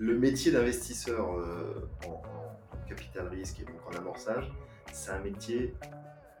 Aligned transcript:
Le 0.00 0.16
métier 0.16 0.52
d'investisseur 0.52 1.36
euh, 1.36 1.90
en, 2.06 2.22
capital 2.88 3.26
risque 3.26 3.58
et 3.58 3.64
donc 3.64 3.80
en 3.88 3.98
amorçage, 3.98 4.48
c'est 4.92 5.10
un 5.10 5.18
métier 5.18 5.74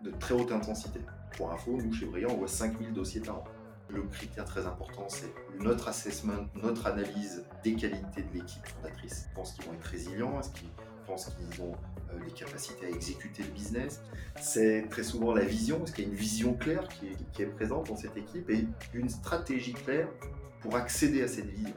de 0.00 0.12
très 0.12 0.32
haute 0.32 0.52
intensité. 0.52 1.00
Pour 1.36 1.50
info, 1.50 1.76
nous 1.76 1.92
chez 1.92 2.06
Brillant, 2.06 2.30
on 2.30 2.36
voit 2.36 2.46
5000 2.46 2.92
dossiers 2.92 3.20
par 3.20 3.38
an. 3.38 3.44
Le 3.88 4.02
critère 4.02 4.44
très 4.44 4.64
important, 4.64 5.08
c'est 5.08 5.34
notre 5.58 5.88
assessment, 5.88 6.46
notre 6.54 6.86
analyse 6.86 7.44
des 7.64 7.74
qualités 7.74 8.22
de 8.22 8.32
l'équipe 8.32 8.64
fondatrice. 8.64 9.26
Je 9.28 9.34
pense 9.34 9.52
qu'ils 9.54 9.64
vont 9.64 9.74
être 9.74 9.84
résilients, 9.86 10.38
est-ce 10.38 10.50
qu'ils 10.50 10.70
pensent 11.04 11.34
qu'ils 11.34 11.60
ont 11.60 11.72
euh, 11.72 12.24
les 12.24 12.30
capacités 12.30 12.86
à 12.86 12.90
exécuter 12.90 13.42
le 13.42 13.50
business? 13.50 14.02
C'est 14.40 14.86
très 14.88 15.02
souvent 15.02 15.34
la 15.34 15.44
vision, 15.44 15.82
est-ce 15.82 15.92
qu'il 15.92 16.04
y 16.04 16.06
a 16.06 16.10
une 16.10 16.16
vision 16.16 16.54
claire 16.54 16.86
qui 16.86 17.08
est, 17.08 17.16
qui 17.32 17.42
est 17.42 17.46
présente 17.46 17.88
dans 17.88 17.96
cette 17.96 18.16
équipe 18.16 18.48
et 18.50 18.68
une 18.94 19.08
stratégie 19.08 19.72
claire 19.72 20.08
pour 20.60 20.76
accéder 20.76 21.24
à 21.24 21.28
cette 21.28 21.46
vision? 21.46 21.74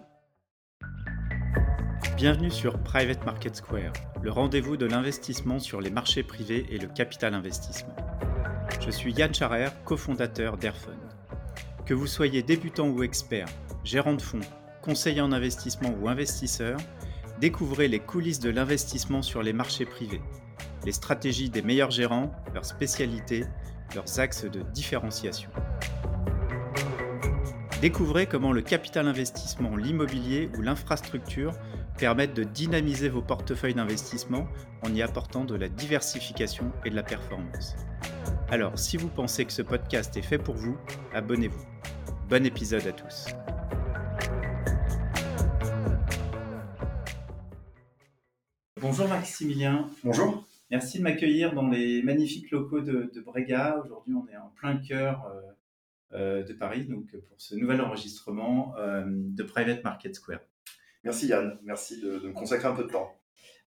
Bienvenue 2.22 2.52
sur 2.52 2.78
Private 2.78 3.26
Market 3.26 3.56
Square, 3.56 3.94
le 4.22 4.30
rendez-vous 4.30 4.78
de 4.78 4.86
l'investissement 4.86 5.58
sur 5.58 5.82
les 5.82 5.90
marchés 5.90 6.22
privés 6.22 6.68
et 6.70 6.78
le 6.78 6.88
capital 6.88 7.34
investissement. 7.34 7.96
Je 8.80 8.92
suis 8.92 9.12
Yann 9.12 9.34
Charer, 9.34 9.70
cofondateur 9.86 10.56
d'Airfund. 10.56 11.00
Que 11.84 11.96
vous 11.96 12.06
soyez 12.06 12.44
débutant 12.44 12.88
ou 12.90 13.02
expert, 13.02 13.48
gérant 13.84 14.14
de 14.14 14.22
fonds, 14.22 14.40
conseiller 14.84 15.22
en 15.22 15.32
investissement 15.32 15.96
ou 16.00 16.10
investisseur, 16.10 16.78
découvrez 17.40 17.88
les 17.88 18.00
coulisses 18.00 18.40
de 18.40 18.52
l'investissement 18.52 19.24
sur 19.24 19.42
les 19.42 19.52
marchés 19.52 19.86
privés, 19.86 20.22
les 20.86 20.92
stratégies 20.92 21.50
des 21.50 21.64
meilleurs 21.64 21.90
gérants, 21.90 22.32
leurs 22.54 22.66
spécialités, 22.66 23.46
leurs 23.96 24.20
axes 24.20 24.46
de 24.46 24.62
différenciation. 24.62 25.50
Découvrez 27.82 28.28
comment 28.28 28.52
le 28.52 28.62
capital 28.62 29.08
investissement, 29.08 29.76
l'immobilier 29.76 30.52
ou 30.56 30.62
l'infrastructure 30.62 31.54
permettent 32.02 32.34
de 32.34 32.44
dynamiser 32.44 33.10
vos 33.10 33.22
portefeuilles 33.22 33.76
d'investissement 33.76 34.48
en 34.82 34.92
y 34.92 35.04
apportant 35.04 35.46
de 35.46 35.54
la 35.54 35.70
diversification 35.70 36.72
et 36.84 36.90
de 36.90 36.96
la 36.96 37.04
performance. 37.04 37.76
Alors, 38.50 38.80
si 38.80 38.98
vous 38.98 39.08
pensez 39.08 39.46
que 39.46 39.54
ce 39.54 39.62
podcast 39.62 40.18
est 40.18 40.24
fait 40.24 40.40
pour 40.40 40.56
vous, 40.56 40.76
abonnez-vous. 41.14 41.64
Bon 42.28 42.44
épisode 42.44 42.88
à 42.88 42.92
tous. 42.92 43.28
Bonjour 48.82 49.08
Maximilien. 49.08 49.88
Bonjour. 50.04 50.44
Merci 50.72 50.98
de 50.98 51.04
m'accueillir 51.04 51.54
dans 51.54 51.68
les 51.68 52.02
magnifiques 52.02 52.50
locaux 52.50 52.82
de, 52.82 53.12
de 53.14 53.22
Brega. 53.22 53.80
Aujourd'hui, 53.86 54.16
on 54.16 54.28
est 54.28 54.38
en 54.38 54.50
plein 54.56 54.78
cœur 54.78 55.24
euh, 55.28 55.42
euh, 56.18 56.44
de 56.44 56.54
Paris, 56.54 56.86
donc 56.86 57.16
pour 57.30 57.40
ce 57.40 57.54
nouvel 57.54 57.80
enregistrement 57.80 58.74
euh, 58.80 59.04
de 59.06 59.44
Private 59.44 59.84
Market 59.84 60.16
Square. 60.16 60.40
Merci 61.04 61.28
Yann, 61.28 61.60
merci 61.64 62.00
de, 62.00 62.20
me 62.20 62.32
consacrer 62.32 62.68
un 62.68 62.76
peu 62.76 62.84
de 62.84 62.90
temps. 62.90 63.20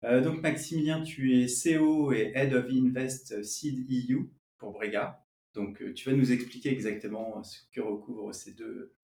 donc 0.03 0.43
Maximilien, 0.43 1.03
tu 1.03 1.41
es 1.41 1.47
CEO 1.47 2.13
et 2.13 2.33
Head 2.35 2.53
of 2.53 2.67
Invest 2.71 3.43
Seed 3.43 3.91
EU 3.91 4.29
pour 4.59 4.73
Brega. 4.73 5.23
Donc, 5.55 5.83
euh, 5.83 5.93
tu 5.93 6.09
vas 6.09 6.17
nous 6.17 6.33
expliquer 6.33 6.71
exactement 6.71 7.43
ce 7.43 7.59
que 7.73 7.81
recouvrent 7.81 8.33
ces 8.33 8.53
deux, 8.53 8.95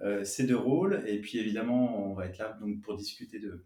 euh, 0.00 0.24
ces 0.24 0.46
deux 0.46 0.56
rôles. 0.56 1.02
Et 1.06 1.20
puis, 1.20 1.38
évidemment, 1.38 2.10
on 2.10 2.14
va 2.14 2.26
être 2.26 2.38
là 2.38 2.58
donc, 2.60 2.80
pour 2.82 2.96
discuter 2.96 3.38
de, 3.38 3.64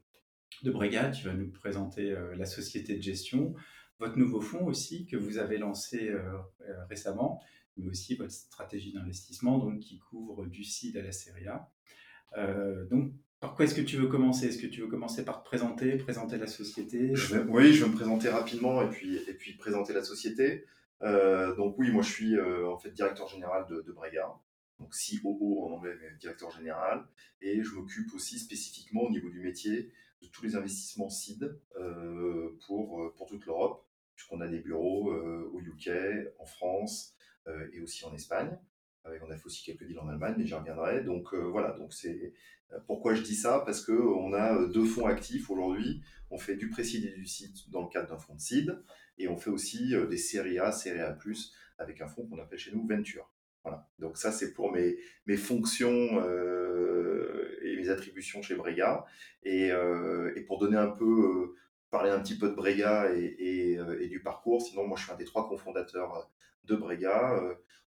de 0.63 0.71
Brega. 0.71 1.11
Tu 1.11 1.25
vas 1.25 1.35
nous 1.35 1.51
présenter 1.51 2.13
euh, 2.13 2.35
la 2.37 2.47
société 2.47 2.97
de 2.97 3.03
gestion, 3.03 3.55
votre 3.99 4.19
nouveau 4.19 4.41
fonds 4.41 4.67
aussi 4.67 5.07
que 5.07 5.17
vous 5.17 5.39
avez 5.39 5.59
lancé 5.59 6.13
récemment, 6.89 7.41
mais 7.77 7.89
aussi 7.89 8.17
votre 8.17 8.33
stratégie 8.33 8.93
d'investissement 8.93 9.59
donc, 9.59 9.79
qui 9.79 9.99
couvre 9.99 10.47
du 10.47 10.65
CID 10.65 10.97
à 10.97 11.03
la 11.03 11.13
Serie 11.13 11.47
A. 11.47 11.71
donc, 12.91 13.13
par 13.43 13.57
quoi 13.57 13.65
est-ce 13.65 13.75
que 13.75 13.81
tu 13.81 13.97
veux 13.97 14.07
commencer? 14.07 14.47
Est-ce 14.47 14.59
que 14.59 14.69
tu 14.69 14.83
veux 14.83 14.87
commencer 14.87 15.25
par 15.25 15.43
te 15.43 15.45
présenter, 15.45 15.97
présenter 15.97 16.39
la 16.39 16.47
société? 16.47 17.13
Oui, 17.49 17.73
je 17.73 17.85
vais 17.85 17.91
me 17.91 17.97
présenter 17.97 18.29
rapidement 18.29 18.81
et 18.83 18.89
puis, 18.89 19.17
et 19.17 19.35
puis 19.35 19.55
présenter 19.55 19.93
la 19.93 20.05
société. 20.05 20.65
Euh, 21.03 21.53
donc 21.57 21.75
oui, 21.77 21.91
moi 21.91 22.05
je 22.05 22.13
suis 22.13 22.37
euh, 22.37 22.71
en 22.71 22.79
fait 22.79 22.93
directeur 22.93 23.27
général 23.27 23.67
de, 23.67 23.83
de 23.83 23.91
Brega, 23.91 24.33
donc 24.79 24.93
COO 24.93 25.65
en 25.67 25.73
anglais, 25.73 25.97
directeur 26.21 26.53
général, 26.53 27.05
et 27.41 27.65
je 27.65 27.75
m'occupe 27.75 28.15
aussi 28.15 28.39
spécifiquement 28.39 29.03
au 29.03 29.11
niveau 29.11 29.29
du 29.29 29.41
métier 29.41 29.91
de 30.23 30.29
tous 30.29 30.45
les 30.45 30.55
investissements 30.55 31.11
seed 31.11 31.59
euh, 31.81 32.57
pour, 32.69 33.13
pour 33.17 33.27
toute 33.27 33.45
l'Europe, 33.45 33.85
puisqu'on 34.15 34.41
a 34.41 34.47
des 34.47 34.61
bureaux 34.61 35.13
au 35.13 35.61
UK, 35.61 35.91
en 36.39 36.47
France 36.47 37.17
et 37.73 37.81
aussi 37.81 38.05
en 38.05 38.15
Espagne. 38.15 38.57
on 39.05 39.31
a 39.33 39.37
fait 39.37 39.47
aussi 39.47 39.65
quelques 39.65 39.85
deals 39.85 39.99
en 39.99 40.07
Allemagne, 40.07 40.37
mais 40.39 40.47
j'y 40.47 40.55
reviendrai. 40.55 41.03
Donc 41.03 41.35
voilà, 41.35 41.73
donc 41.73 41.93
c'est 41.93 42.33
pourquoi 42.87 43.15
je 43.15 43.23
dis 43.23 43.35
ça? 43.35 43.63
Parce 43.65 43.85
que 43.85 43.93
on 43.93 44.33
a 44.33 44.67
deux 44.67 44.85
fonds 44.85 45.07
actifs 45.07 45.51
aujourd'hui. 45.51 46.03
On 46.31 46.39
fait 46.39 46.57
du 46.57 46.71
précide 46.71 47.05
et 47.05 47.13
du 47.13 47.27
site 47.27 47.71
dans 47.71 47.83
le 47.83 47.89
cadre 47.89 48.09
d'un 48.09 48.19
fonds 48.19 48.35
de 48.35 48.41
seed. 48.41 48.83
Et 49.19 49.29
on 49.29 49.37
fait 49.37 49.51
aussi 49.51 49.95
euh, 49.95 50.07
des 50.07 50.17
séries 50.17 50.59
A, 50.59 50.73
séries 50.73 51.01
A+, 51.01 51.17
avec 51.79 52.01
un 52.01 52.07
fonds 52.07 52.27
qu'on 52.27 52.39
appelle 52.39 52.59
chez 52.59 52.73
nous 52.73 52.87
Venture. 52.87 53.31
Voilà. 53.63 53.89
Donc 53.99 54.17
ça, 54.17 54.33
c'est 54.33 54.55
pour 54.55 54.73
mes, 54.73 54.97
fonctions 55.37 56.21
euh, 56.25 57.59
et 57.63 57.77
mes 57.77 57.89
attributions 57.91 58.43
chez 58.43 58.55
Brega. 58.55 59.05
Et, 59.45 59.71
euh, 59.71 60.35
pour 60.47 60.59
donner 60.59 60.79
un 60.79 60.89
peu, 60.89 61.55
parler 61.91 62.11
un 62.11 62.21
petit 62.21 62.37
peu 62.37 62.49
de 62.49 62.55
Brega 62.55 63.13
et, 63.15 64.09
du 64.09 64.21
parcours. 64.23 64.63
Sinon, 64.63 64.87
moi, 64.87 64.97
je 64.97 65.05
suis 65.05 65.13
un 65.13 65.17
des 65.17 65.25
trois 65.25 65.49
cofondateurs 65.49 66.31
de 66.65 66.75
Brega. 66.75 67.41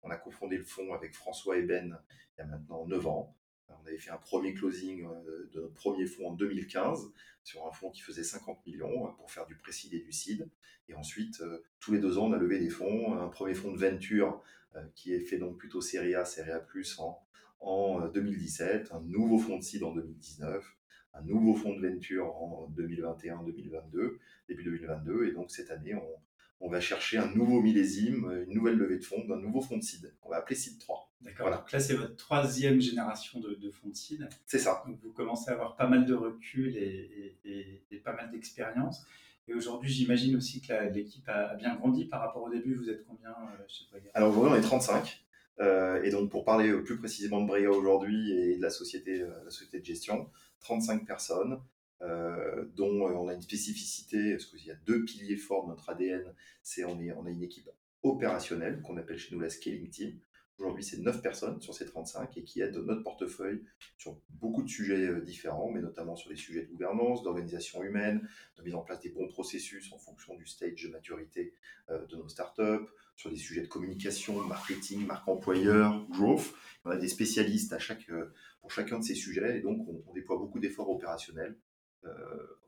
on 0.03 0.09
a 0.09 0.17
cofondé 0.17 0.57
le 0.57 0.63
fonds 0.63 0.93
avec 0.93 1.15
François 1.15 1.57
et 1.57 1.63
Ben 1.63 1.97
il 2.37 2.41
y 2.41 2.43
a 2.43 2.47
maintenant 2.47 2.85
9 2.85 3.07
ans. 3.07 3.35
On 3.83 3.87
avait 3.87 3.97
fait 3.97 4.11
un 4.11 4.17
premier 4.17 4.53
closing 4.53 5.05
de 5.53 5.61
notre 5.61 5.73
premier 5.73 6.05
fonds 6.05 6.29
en 6.29 6.33
2015 6.33 7.11
sur 7.43 7.67
un 7.67 7.71
fonds 7.71 7.91
qui 7.91 8.01
faisait 8.01 8.23
50 8.23 8.65
millions 8.65 9.13
pour 9.17 9.29
faire 9.29 9.45
du 9.45 9.55
précide 9.55 9.93
et 9.93 9.99
du 9.99 10.11
CID. 10.11 10.47
Et 10.89 10.93
ensuite, 10.95 11.41
euh, 11.41 11.63
tous 11.79 11.91
les 11.91 11.99
deux 11.99 12.17
ans, 12.17 12.27
on 12.27 12.33
a 12.33 12.37
levé 12.37 12.59
des 12.59 12.69
fonds. 12.69 13.17
Un 13.17 13.27
premier 13.27 13.53
fonds 13.53 13.71
de 13.71 13.77
venture 13.77 14.41
euh, 14.75 14.83
qui 14.95 15.13
est 15.13 15.19
fait 15.19 15.37
donc 15.37 15.57
plutôt 15.57 15.81
Série 15.81 16.15
A, 16.15 16.25
Série 16.25 16.51
A+, 16.51 16.65
en, 16.99 17.19
en 17.59 18.07
2017, 18.07 18.91
euh, 18.91 18.95
un 18.95 19.01
nouveau 19.01 19.37
fonds 19.37 19.57
de 19.57 19.63
CID 19.63 19.83
en 19.83 19.93
2019, 19.93 20.65
un 21.13 21.21
nouveau 21.23 21.53
fonds 21.53 21.75
de 21.75 21.87
venture 21.87 22.35
en 22.35 22.69
2021-2022, 22.75 24.17
début 24.47 24.63
2022. 24.63 25.27
Et 25.27 25.31
donc 25.31 25.51
cette 25.51 25.71
année, 25.71 25.95
on, 25.95 26.19
on 26.63 26.69
va 26.69 26.79
chercher 26.79 27.17
un 27.17 27.27
nouveau 27.35 27.61
millésime, 27.61 28.45
une 28.47 28.55
nouvelle 28.55 28.77
levée 28.77 28.97
de 28.97 29.03
fonds 29.03 29.23
d'un 29.25 29.37
nouveau 29.37 29.61
fonds 29.61 29.77
de 29.77 29.83
CID, 29.83 30.13
qu'on 30.21 30.29
va 30.29 30.37
appeler 30.37 30.55
CID 30.55 30.79
3. 30.79 31.11
D'accord. 31.21 31.51
Donc 31.51 31.71
là, 31.71 31.79
c'est 31.79 31.93
votre 31.93 32.15
troisième 32.15 32.81
génération 32.81 33.41
de, 33.41 33.53
de 33.55 33.69
fonds 33.69 33.89
de 33.89 33.95
CID. 33.95 34.27
C'est 34.45 34.59
ça. 34.59 34.81
Donc 34.87 34.97
vous 35.03 35.11
commencez 35.11 35.51
à 35.51 35.53
avoir 35.53 35.75
pas 35.75 35.87
mal 35.87 36.05
de 36.05 36.13
recul 36.13 36.75
et, 36.77 37.37
et, 37.43 37.83
et, 37.91 37.97
pas 37.97 38.13
mal 38.13 38.31
d'expérience. 38.31 39.05
Et 39.47 39.53
aujourd'hui, 39.53 39.91
j'imagine 39.91 40.37
aussi 40.37 40.61
que 40.61 40.73
l'équipe 40.93 41.27
a 41.27 41.53
bien 41.55 41.75
grandi 41.75 42.05
par 42.05 42.21
rapport 42.21 42.43
au 42.43 42.49
début. 42.49 42.75
Vous 42.75 42.89
êtes 42.89 43.05
combien 43.05 43.31
euh, 43.31 43.63
chez 43.67 43.83
Brega 43.91 44.09
Alors 44.13 44.31
aujourd'hui, 44.31 44.53
on 44.53 44.57
est 44.57 44.61
35. 44.61 45.21
Euh, 45.59 46.01
et 46.01 46.11
donc, 46.11 46.31
pour 46.31 46.45
parler 46.45 46.73
plus 46.81 46.97
précisément 46.97 47.41
de 47.41 47.47
Brega 47.47 47.69
aujourd'hui 47.71 48.31
et 48.31 48.55
de 48.55 48.61
la 48.61 48.69
société, 48.69 49.21
euh, 49.21 49.29
la 49.43 49.51
société 49.51 49.79
de 49.79 49.85
gestion, 49.85 50.29
35 50.61 51.05
personnes, 51.05 51.59
euh, 52.01 52.65
dont 52.75 53.01
on 53.01 53.27
a 53.27 53.33
une 53.33 53.41
spécificité, 53.41 54.31
parce 54.31 54.45
qu'il 54.45 54.65
y 54.65 54.71
a 54.71 54.75
deux 54.85 55.03
piliers 55.05 55.37
forts 55.37 55.63
de 55.65 55.69
notre 55.69 55.89
ADN. 55.89 56.33
C'est 56.61 56.83
on, 56.83 56.99
on 56.99 57.25
a 57.25 57.29
une 57.29 57.43
équipe 57.43 57.69
opérationnelle 58.03 58.81
qu'on 58.81 58.97
appelle 58.97 59.17
chez 59.17 59.33
nous 59.33 59.41
la 59.41 59.49
scaling 59.49 59.89
team. 59.89 60.19
Aujourd'hui, 60.59 60.83
c'est 60.83 60.99
9 60.99 61.21
personnes 61.21 61.61
sur 61.61 61.73
ces 61.73 61.85
35 61.85 62.37
et 62.37 62.43
qui 62.43 62.61
aident 62.61 62.77
notre 62.77 63.01
portefeuille 63.01 63.63
sur 63.97 64.19
beaucoup 64.29 64.61
de 64.61 64.69
sujets 64.69 65.07
euh, 65.07 65.19
différents, 65.19 65.71
mais 65.71 65.81
notamment 65.81 66.15
sur 66.15 66.29
les 66.29 66.35
sujets 66.35 66.61
de 66.61 66.67
gouvernance, 66.67 67.23
d'organisation 67.23 67.83
humaine, 67.83 68.27
de 68.57 68.63
mise 68.63 68.75
en 68.75 68.81
place 68.81 68.99
des 68.99 69.09
bons 69.09 69.27
processus 69.27 69.91
en 69.91 69.97
fonction 69.97 70.35
du 70.35 70.45
stage 70.45 70.83
de 70.83 70.89
maturité 70.89 71.55
euh, 71.89 72.05
de 72.05 72.15
nos 72.17 72.29
startups, 72.29 72.87
sur 73.15 73.29
des 73.29 73.37
sujets 73.37 73.61
de 73.61 73.67
communication, 73.67 74.41
marketing, 74.43 75.05
marque 75.05 75.27
employeur, 75.27 76.05
growth. 76.09 76.53
On 76.85 76.91
a 76.91 76.97
des 76.97 77.07
spécialistes 77.07 77.73
à 77.73 77.79
chaque, 77.79 78.09
euh, 78.09 78.33
pour 78.61 78.71
chacun 78.71 78.99
de 78.99 79.03
ces 79.03 79.15
sujets 79.15 79.57
et 79.57 79.61
donc 79.61 79.87
on, 79.87 80.13
déploie 80.13 80.37
beaucoup 80.37 80.59
d'efforts 80.59 80.89
opérationnels 80.89 81.55
euh, 81.55 81.55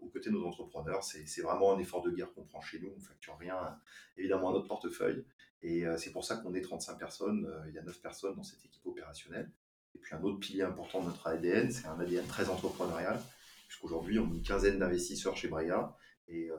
aux 0.01 0.07
côtés 0.07 0.29
de 0.29 0.35
nos 0.35 0.45
entrepreneurs. 0.45 1.03
C'est 1.03 1.41
vraiment 1.41 1.73
un 1.73 1.79
effort 1.79 2.01
de 2.01 2.11
guerre 2.11 2.33
qu'on 2.33 2.43
prend 2.43 2.61
chez 2.61 2.79
nous. 2.79 2.89
On 2.93 2.99
ne 2.99 3.03
facture 3.03 3.37
rien, 3.37 3.79
évidemment, 4.17 4.49
à 4.49 4.53
notre 4.53 4.67
portefeuille. 4.67 5.25
Et 5.61 5.85
euh, 5.85 5.97
c'est 5.97 6.11
pour 6.11 6.23
ça 6.23 6.37
qu'on 6.37 6.53
est 6.53 6.61
35 6.61 6.97
personnes. 6.97 7.45
Euh, 7.45 7.69
il 7.69 7.73
y 7.73 7.79
a 7.79 7.81
9 7.81 7.99
personnes 8.01 8.35
dans 8.35 8.43
cette 8.43 8.63
équipe 8.63 8.85
opérationnelle. 8.85 9.49
Et 9.95 9.97
puis 9.97 10.13
un 10.13 10.21
autre 10.21 10.39
pilier 10.39 10.61
important 10.61 11.01
de 11.01 11.07
notre 11.07 11.27
ADN, 11.27 11.71
c'est 11.71 11.87
un 11.87 11.99
ADN 11.99 12.25
très 12.27 12.49
entrepreneurial, 12.49 13.19
puisqu'aujourd'hui, 13.67 14.19
on 14.19 14.25
est 14.25 14.35
une 14.35 14.43
quinzaine 14.43 14.77
d'investisseurs 14.77 15.35
chez 15.37 15.47
Bria 15.47 15.95
et 16.27 16.49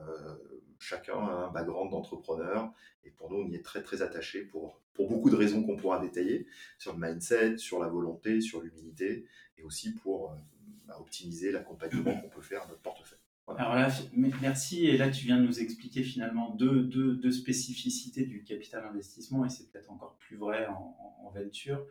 chacun 0.79 1.13
a 1.13 1.47
un 1.47 1.51
background 1.51 1.91
d'entrepreneur. 1.91 2.73
Et 3.03 3.11
pour 3.11 3.29
nous, 3.29 3.37
on 3.37 3.47
y 3.47 3.55
est 3.55 3.63
très 3.63 3.83
très 3.83 4.01
attaché 4.01 4.41
pour, 4.41 4.81
pour 4.93 5.07
beaucoup 5.07 5.29
de 5.29 5.35
raisons 5.35 5.63
qu'on 5.63 5.77
pourra 5.77 5.99
détailler, 5.99 6.47
sur 6.79 6.97
le 6.97 6.99
mindset, 6.99 7.57
sur 7.57 7.79
la 7.79 7.87
volonté, 7.87 8.41
sur 8.41 8.61
l'humilité, 8.61 9.27
et 9.57 9.63
aussi 9.63 9.93
pour 9.93 10.35
à 10.89 10.99
optimiser 10.99 11.51
l'accompagnement 11.51 12.15
qu'on 12.19 12.29
peut 12.29 12.41
faire 12.41 12.63
à 12.63 12.67
notre 12.67 12.81
portefeuille. 12.81 13.19
Alors 13.57 13.75
là, 13.75 13.87
merci. 14.13 14.87
Et 14.87 14.97
là, 14.97 15.09
tu 15.09 15.25
viens 15.25 15.37
de 15.37 15.45
nous 15.45 15.61
expliquer 15.61 16.03
finalement 16.03 16.53
deux, 16.55 16.83
deux, 16.83 17.15
deux 17.15 17.31
spécificités 17.31 18.25
du 18.25 18.43
capital 18.43 18.85
investissement, 18.85 19.45
et 19.45 19.49
c'est 19.49 19.71
peut-être 19.71 19.89
encore 19.89 20.17
plus 20.17 20.35
vrai 20.35 20.67
en, 20.67 20.97
en 21.23 21.29
venture. 21.29 21.85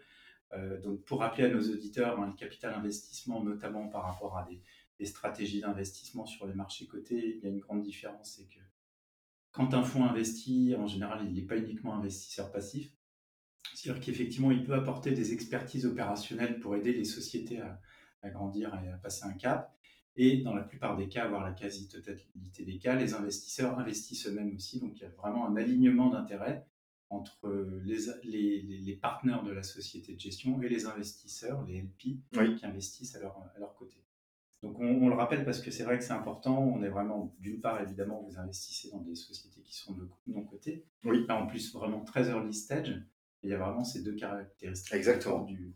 Euh, 0.53 0.81
donc, 0.81 1.03
pour 1.05 1.21
rappeler 1.21 1.45
à 1.45 1.49
nos 1.49 1.63
auditeurs, 1.63 2.21
hein, 2.21 2.27
le 2.27 2.35
capital 2.35 2.75
investissement, 2.75 3.43
notamment 3.43 3.89
par 3.89 4.05
rapport 4.05 4.37
à 4.37 4.45
des, 4.45 4.61
et 4.99 5.07
stratégies 5.07 5.61
d'investissement 5.61 6.27
sur 6.27 6.47
les 6.47 6.55
marchés 6.55 6.87
cotés, 6.87 7.37
il 7.37 7.43
y 7.43 7.47
a 7.47 7.51
une 7.51 7.61
grande 7.61 7.83
différence, 7.83 8.37
c'est 8.37 8.49
que 8.49 8.61
quand 9.51 9.75
un 9.75 9.83
fonds 9.83 10.05
investit, 10.05 10.75
en 10.79 10.87
général, 10.87 11.25
il 11.27 11.33
n'est 11.33 11.47
pas 11.47 11.57
uniquement 11.57 11.95
investisseur 11.95 12.53
passif. 12.53 12.93
C'est-à-dire 13.75 14.03
qu'effectivement, 14.03 14.51
il 14.51 14.65
peut 14.65 14.75
apporter 14.75 15.13
des 15.13 15.33
expertises 15.33 15.87
opérationnelles 15.87 16.61
pour 16.61 16.77
aider 16.77 16.93
les 16.93 17.05
sociétés 17.05 17.61
à, 17.61 17.81
grandir 18.25 18.79
et 18.85 18.89
à 18.89 18.97
passer 18.97 19.25
un 19.25 19.33
cap. 19.33 19.73
Et 20.17 20.39
dans 20.39 20.55
la 20.55 20.63
plupart 20.63 20.97
des 20.97 21.09
cas, 21.09 21.25
avoir 21.25 21.45
la 21.45 21.53
quasi-totalité 21.53 22.65
des 22.65 22.79
cas, 22.79 22.95
les 22.95 23.15
investisseurs 23.15 23.79
investissent 23.79 24.27
eux-mêmes 24.27 24.55
aussi. 24.55 24.81
Donc 24.81 24.97
il 24.97 25.03
y 25.03 25.05
a 25.05 25.11
vraiment 25.11 25.47
un 25.47 25.57
alignement 25.57 26.09
d'intérêts 26.09 26.67
entre 27.11 27.81
les, 27.85 27.99
les, 28.25 28.63
les, 28.63 28.97
partenaires 28.97 29.45
de 29.45 29.53
la 29.53 29.63
société 29.63 30.15
de 30.15 30.21
gestion 30.21 30.61
et 30.63 30.69
les 30.69 30.87
investisseurs, 30.87 31.65
les 31.65 31.83
LP, 31.83 32.19
qui 32.59 32.67
investissent 32.67 33.15
à 33.15 33.21
leur, 33.21 33.37
à 33.55 33.59
leur 33.61 33.75
côté. 33.75 33.97
Donc 34.63 34.81
on, 34.81 35.09
le 35.09 35.15
rappelle 35.15 35.45
parce 35.45 35.61
que 35.61 35.71
c'est 35.71 35.85
vrai 35.85 35.99
que 35.99 36.05
c'est 36.05 36.13
important. 36.13 36.59
On 36.59 36.83
est 36.83 36.89
vraiment, 36.89 37.35
d'une 37.39 37.61
part, 37.61 37.81
évidemment, 37.81 38.23
vous 38.23 38.39
investissez 38.39 38.91
dans 38.91 39.01
des 39.01 39.15
sociétés 39.15 39.61
qui 39.63 39.75
sont 39.75 39.93
de 39.93 40.09
non 40.27 40.45
cotées. 40.45 40.85
Oui. 41.05 41.25
Là, 41.29 41.37
en 41.37 41.47
plus, 41.47 41.73
vraiment 41.73 42.01
très 42.01 42.29
early 42.29 42.53
stage. 42.53 43.01
il 43.43 43.51
y 43.51 43.55
a 43.55 43.59
vraiment 43.59 43.85
ces 43.85 44.03
deux 44.03 44.15
caractéristiques 44.15 44.95
Exactement. 44.95 45.45
Du, 45.45 45.75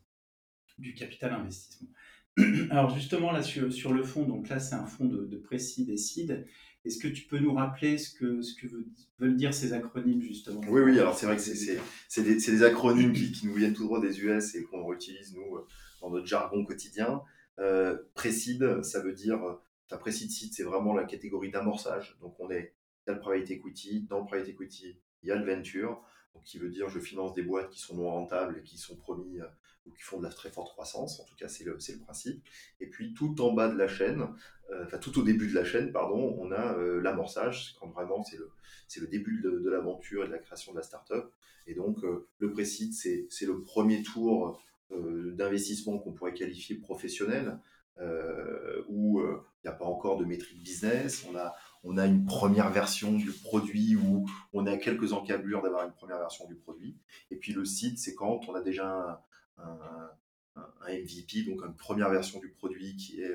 du 0.78 0.94
capital 0.94 1.32
investissement. 1.32 1.88
Alors 2.70 2.90
justement, 2.94 3.32
là, 3.32 3.42
sur, 3.42 3.72
sur, 3.72 3.92
le 3.92 4.02
fond, 4.02 4.24
donc 4.24 4.48
là, 4.48 4.60
c'est 4.60 4.74
un 4.74 4.86
fonds 4.86 5.06
de, 5.06 5.24
de 5.24 5.36
précis 5.36 5.96
seed. 5.98 6.46
Est-ce 6.84 6.98
que 6.98 7.08
tu 7.08 7.26
peux 7.26 7.38
nous 7.38 7.52
rappeler 7.52 7.98
ce 7.98 8.14
que, 8.14 8.40
ce 8.40 8.54
que 8.54 8.66
veulent 9.18 9.36
dire 9.36 9.52
ces 9.52 9.72
acronymes, 9.72 10.22
justement? 10.22 10.60
Oui, 10.68 10.80
oui, 10.80 10.98
alors 10.98 11.16
c'est 11.16 11.26
vrai 11.26 11.36
que 11.36 11.42
c'est 11.42 12.22
des, 12.22 12.36
des, 12.36 12.62
acronymes 12.62 13.12
qui, 13.12 13.46
nous 13.46 13.54
viennent 13.54 13.74
tout 13.74 13.84
droit 13.84 14.00
des 14.00 14.20
US 14.20 14.54
et 14.54 14.62
qu'on 14.64 14.90
utilise, 14.92 15.34
nous, 15.34 15.58
dans 16.00 16.10
notre 16.10 16.26
jargon 16.26 16.64
quotidien. 16.64 17.20
Euh, 17.58 17.98
précide, 18.14 18.82
ça 18.82 19.00
veut 19.00 19.12
dire, 19.12 19.38
ta 19.88 19.98
précide 19.98 20.30
site, 20.30 20.54
c'est 20.54 20.62
vraiment 20.62 20.94
la 20.94 21.04
catégorie 21.04 21.50
d'amorçage. 21.50 22.16
Donc 22.20 22.38
on 22.38 22.50
est 22.50 22.74
dans 23.06 23.14
le 23.14 23.20
private 23.20 23.50
equity, 23.50 24.06
dans 24.08 24.20
le 24.20 24.26
private 24.26 24.48
equity, 24.48 24.98
il 25.22 25.28
y 25.28 25.32
a 25.32 25.36
le 25.36 25.44
venture, 25.44 26.02
donc 26.34 26.44
qui 26.44 26.58
veut 26.58 26.70
dire 26.70 26.88
je 26.88 27.00
finance 27.00 27.34
des 27.34 27.42
boîtes 27.42 27.70
qui 27.70 27.80
sont 27.80 27.96
non 27.96 28.10
rentables 28.10 28.58
et 28.58 28.62
qui 28.62 28.78
sont 28.78 28.96
promis 28.96 29.40
euh, 29.40 29.46
qui 29.96 30.02
font 30.02 30.18
de 30.18 30.24
la 30.24 30.30
très 30.30 30.50
forte 30.50 30.72
croissance. 30.72 31.20
En 31.20 31.24
tout 31.24 31.36
cas, 31.36 31.48
c'est 31.48 31.64
le, 31.64 31.76
principe. 32.04 32.42
Et 32.80 32.86
puis 32.86 33.14
tout 33.14 33.40
en 33.40 33.52
bas 33.52 33.68
de 33.68 33.76
la 33.76 33.88
chaîne, 33.88 34.22
euh, 34.70 34.84
enfin 34.84 34.98
tout 34.98 35.18
au 35.18 35.22
début 35.22 35.48
de 35.48 35.54
la 35.54 35.64
chaîne, 35.64 35.92
pardon, 35.92 36.36
on 36.38 36.52
a 36.52 36.76
l'amorçage, 36.76 37.76
quand 37.80 37.88
vraiment 37.88 38.22
c'est 38.22 38.38
le, 39.00 39.06
début 39.06 39.40
de, 39.40 39.68
l'aventure 39.68 40.24
et 40.24 40.26
de 40.26 40.32
la 40.32 40.38
création 40.38 40.72
de 40.72 40.78
la 40.78 40.82
startup. 40.82 41.32
Et 41.66 41.74
donc 41.74 41.98
le 42.38 42.50
précide, 42.50 42.94
c'est 42.94 43.46
le 43.46 43.62
premier 43.62 44.02
tour 44.02 44.60
euh, 44.92 45.30
d'investissement 45.36 45.98
qu'on 45.98 46.12
pourrait 46.12 46.34
qualifier 46.34 46.74
professionnel, 46.74 47.60
euh, 48.00 48.82
où 48.88 49.20
euh, 49.20 49.40
il 49.62 49.68
n'y 49.68 49.72
a 49.72 49.76
pas 49.76 49.84
encore 49.84 50.16
de 50.16 50.24
métrique 50.24 50.60
business. 50.64 51.24
On 51.30 51.36
a, 51.36 51.54
on 51.84 51.96
a 51.96 52.06
une 52.06 52.24
première 52.24 52.70
version 52.70 53.12
du 53.12 53.30
produit 53.30 53.94
où 53.94 54.26
on 54.52 54.66
a 54.66 54.76
quelques 54.76 55.12
encablures 55.12 55.62
d'avoir 55.62 55.86
une 55.86 55.92
première 55.92 56.18
version 56.18 56.44
du 56.48 56.56
produit. 56.56 56.98
Et 57.30 57.36
puis 57.36 57.52
le 57.52 57.64
site, 57.64 57.98
c'est 57.98 58.16
quand 58.16 58.48
on 58.48 58.54
a 58.54 58.62
déjà 58.62 59.24
un, 59.64 60.10
MVP, 60.88 61.44
donc 61.44 61.62
une 61.62 61.76
première 61.76 62.10
version 62.10 62.40
du 62.40 62.48
produit 62.48 62.96
qui, 62.96 63.20
est, 63.20 63.34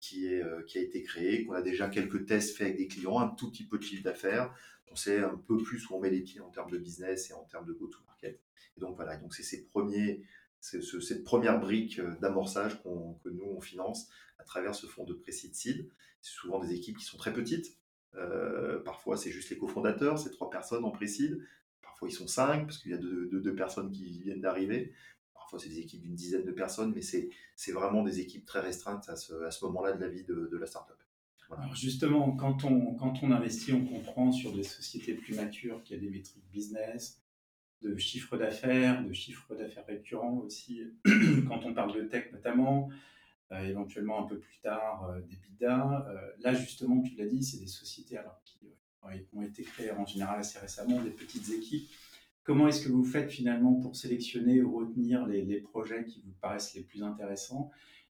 qui, 0.00 0.26
est, 0.26 0.42
qui 0.66 0.78
a 0.78 0.80
été 0.80 1.02
créé, 1.02 1.44
qu'on 1.44 1.52
a 1.52 1.60
déjà 1.60 1.88
quelques 1.88 2.24
tests 2.24 2.56
faits 2.56 2.68
avec 2.68 2.78
des 2.78 2.88
clients, 2.88 3.18
un 3.18 3.28
tout 3.28 3.50
petit 3.50 3.66
peu 3.66 3.78
de 3.78 3.82
chiffre 3.82 4.02
d'affaires, 4.02 4.54
on 4.94 4.96
sait 4.96 5.18
un 5.18 5.36
peu 5.36 5.58
plus 5.58 5.90
où 5.90 5.96
on 5.96 6.00
met 6.00 6.10
les 6.10 6.20
pieds 6.20 6.40
en 6.40 6.50
termes 6.50 6.70
de 6.70 6.78
business 6.78 7.30
et 7.30 7.32
en 7.34 7.42
termes 7.44 7.66
de 7.66 7.72
go-to-market. 7.72 8.40
Et 8.76 8.80
donc 8.80 8.94
voilà, 8.96 9.16
donc 9.16 9.34
c'est 9.34 9.42
ces 9.42 9.64
premiers, 9.66 10.22
cette 10.60 11.24
première 11.24 11.58
brique 11.58 11.98
euh, 11.98 12.14
d'amorçage 12.20 12.80
que 12.82 13.28
nous, 13.28 13.44
on 13.44 13.60
finance 13.60 14.08
à 14.38 14.44
travers 14.44 14.74
ce 14.74 14.86
fonds 14.86 15.04
de 15.04 15.14
Précide 15.14 15.54
Seed. 15.54 15.90
C'est 16.22 16.34
souvent 16.34 16.60
des 16.60 16.72
équipes 16.72 16.98
qui 16.98 17.04
sont 17.04 17.18
très 17.18 17.32
petites. 17.32 17.76
Euh, 18.14 18.78
parfois, 18.84 19.16
c'est 19.16 19.30
juste 19.30 19.50
les 19.50 19.58
cofondateurs, 19.58 20.18
c'est 20.18 20.30
trois 20.30 20.48
personnes 20.48 20.84
en 20.84 20.90
Précide. 20.90 21.44
Parfois, 21.82 22.08
ils 22.08 22.12
sont 22.14 22.28
cinq, 22.28 22.66
parce 22.66 22.78
qu'il 22.78 22.92
y 22.92 22.94
a 22.94 22.98
deux, 22.98 23.54
personnes 23.54 23.90
qui 23.90 24.22
viennent 24.22 24.40
d'arriver. 24.40 24.92
C'est 25.58 25.68
des 25.68 25.80
équipes 25.80 26.02
d'une 26.02 26.14
dizaine 26.14 26.44
de 26.44 26.52
personnes, 26.52 26.92
mais 26.94 27.02
c'est 27.02 27.72
vraiment 27.72 28.02
des 28.02 28.20
équipes 28.20 28.44
très 28.44 28.60
restreintes 28.60 29.08
à 29.08 29.16
ce, 29.16 29.64
moment-là 29.64 29.92
de 29.92 30.00
la 30.00 30.08
vie 30.08 30.24
de, 30.24 30.56
la 30.56 30.66
startup. 30.66 30.96
Alors 31.50 31.74
justement, 31.74 32.32
quand 32.32 32.64
on, 32.64 32.94
quand 32.94 33.22
on 33.22 33.30
investit, 33.30 33.72
on 33.72 33.84
comprend 33.84 34.32
sur 34.32 34.52
des 34.52 34.64
sociétés 34.64 35.14
plus 35.14 35.36
matures 35.36 35.82
qu'il 35.82 35.96
y 35.96 35.98
a 36.00 36.02
des 36.02 36.10
métriques 36.10 36.50
business, 36.50 37.20
de 37.82 37.96
chiffre 37.96 38.36
d'affaires, 38.36 39.04
de 39.04 39.12
chiffre 39.12 39.54
d'affaires 39.54 39.86
récurrent 39.86 40.38
aussi, 40.38 40.80
quand 41.48 41.64
on 41.64 41.74
parle 41.74 41.94
de 41.94 42.02
tech 42.02 42.32
notamment, 42.32 42.90
euh, 43.52 43.62
éventuellement 43.68 44.24
un 44.24 44.26
peu 44.26 44.38
plus 44.38 44.58
tard 44.62 45.10
euh, 45.10 45.20
des 45.20 45.36
bidas. 45.36 46.06
Euh, 46.08 46.30
là, 46.40 46.54
justement, 46.54 47.02
tu 47.02 47.14
l'as 47.16 47.26
dit, 47.26 47.44
c'est 47.44 47.58
des 47.58 47.66
sociétés 47.66 48.16
alors, 48.16 48.40
qui 48.44 48.58
ont 49.34 49.42
été 49.42 49.62
créées 49.62 49.90
en 49.90 50.06
général 50.06 50.40
assez 50.40 50.58
récemment, 50.58 51.02
des 51.02 51.10
petites 51.10 51.50
équipes. 51.50 51.90
Comment 52.44 52.68
est-ce 52.68 52.86
que 52.86 52.92
vous 52.92 53.04
faites 53.04 53.30
finalement 53.30 53.74
pour 53.74 53.96
sélectionner 53.96 54.62
ou 54.62 54.76
retenir 54.76 55.26
les, 55.26 55.60
projets 55.60 56.04
qui 56.04 56.20
vous 56.20 56.32
paraissent 56.40 56.74
les 56.74 56.82
plus 56.82 57.02
intéressants? 57.02 57.70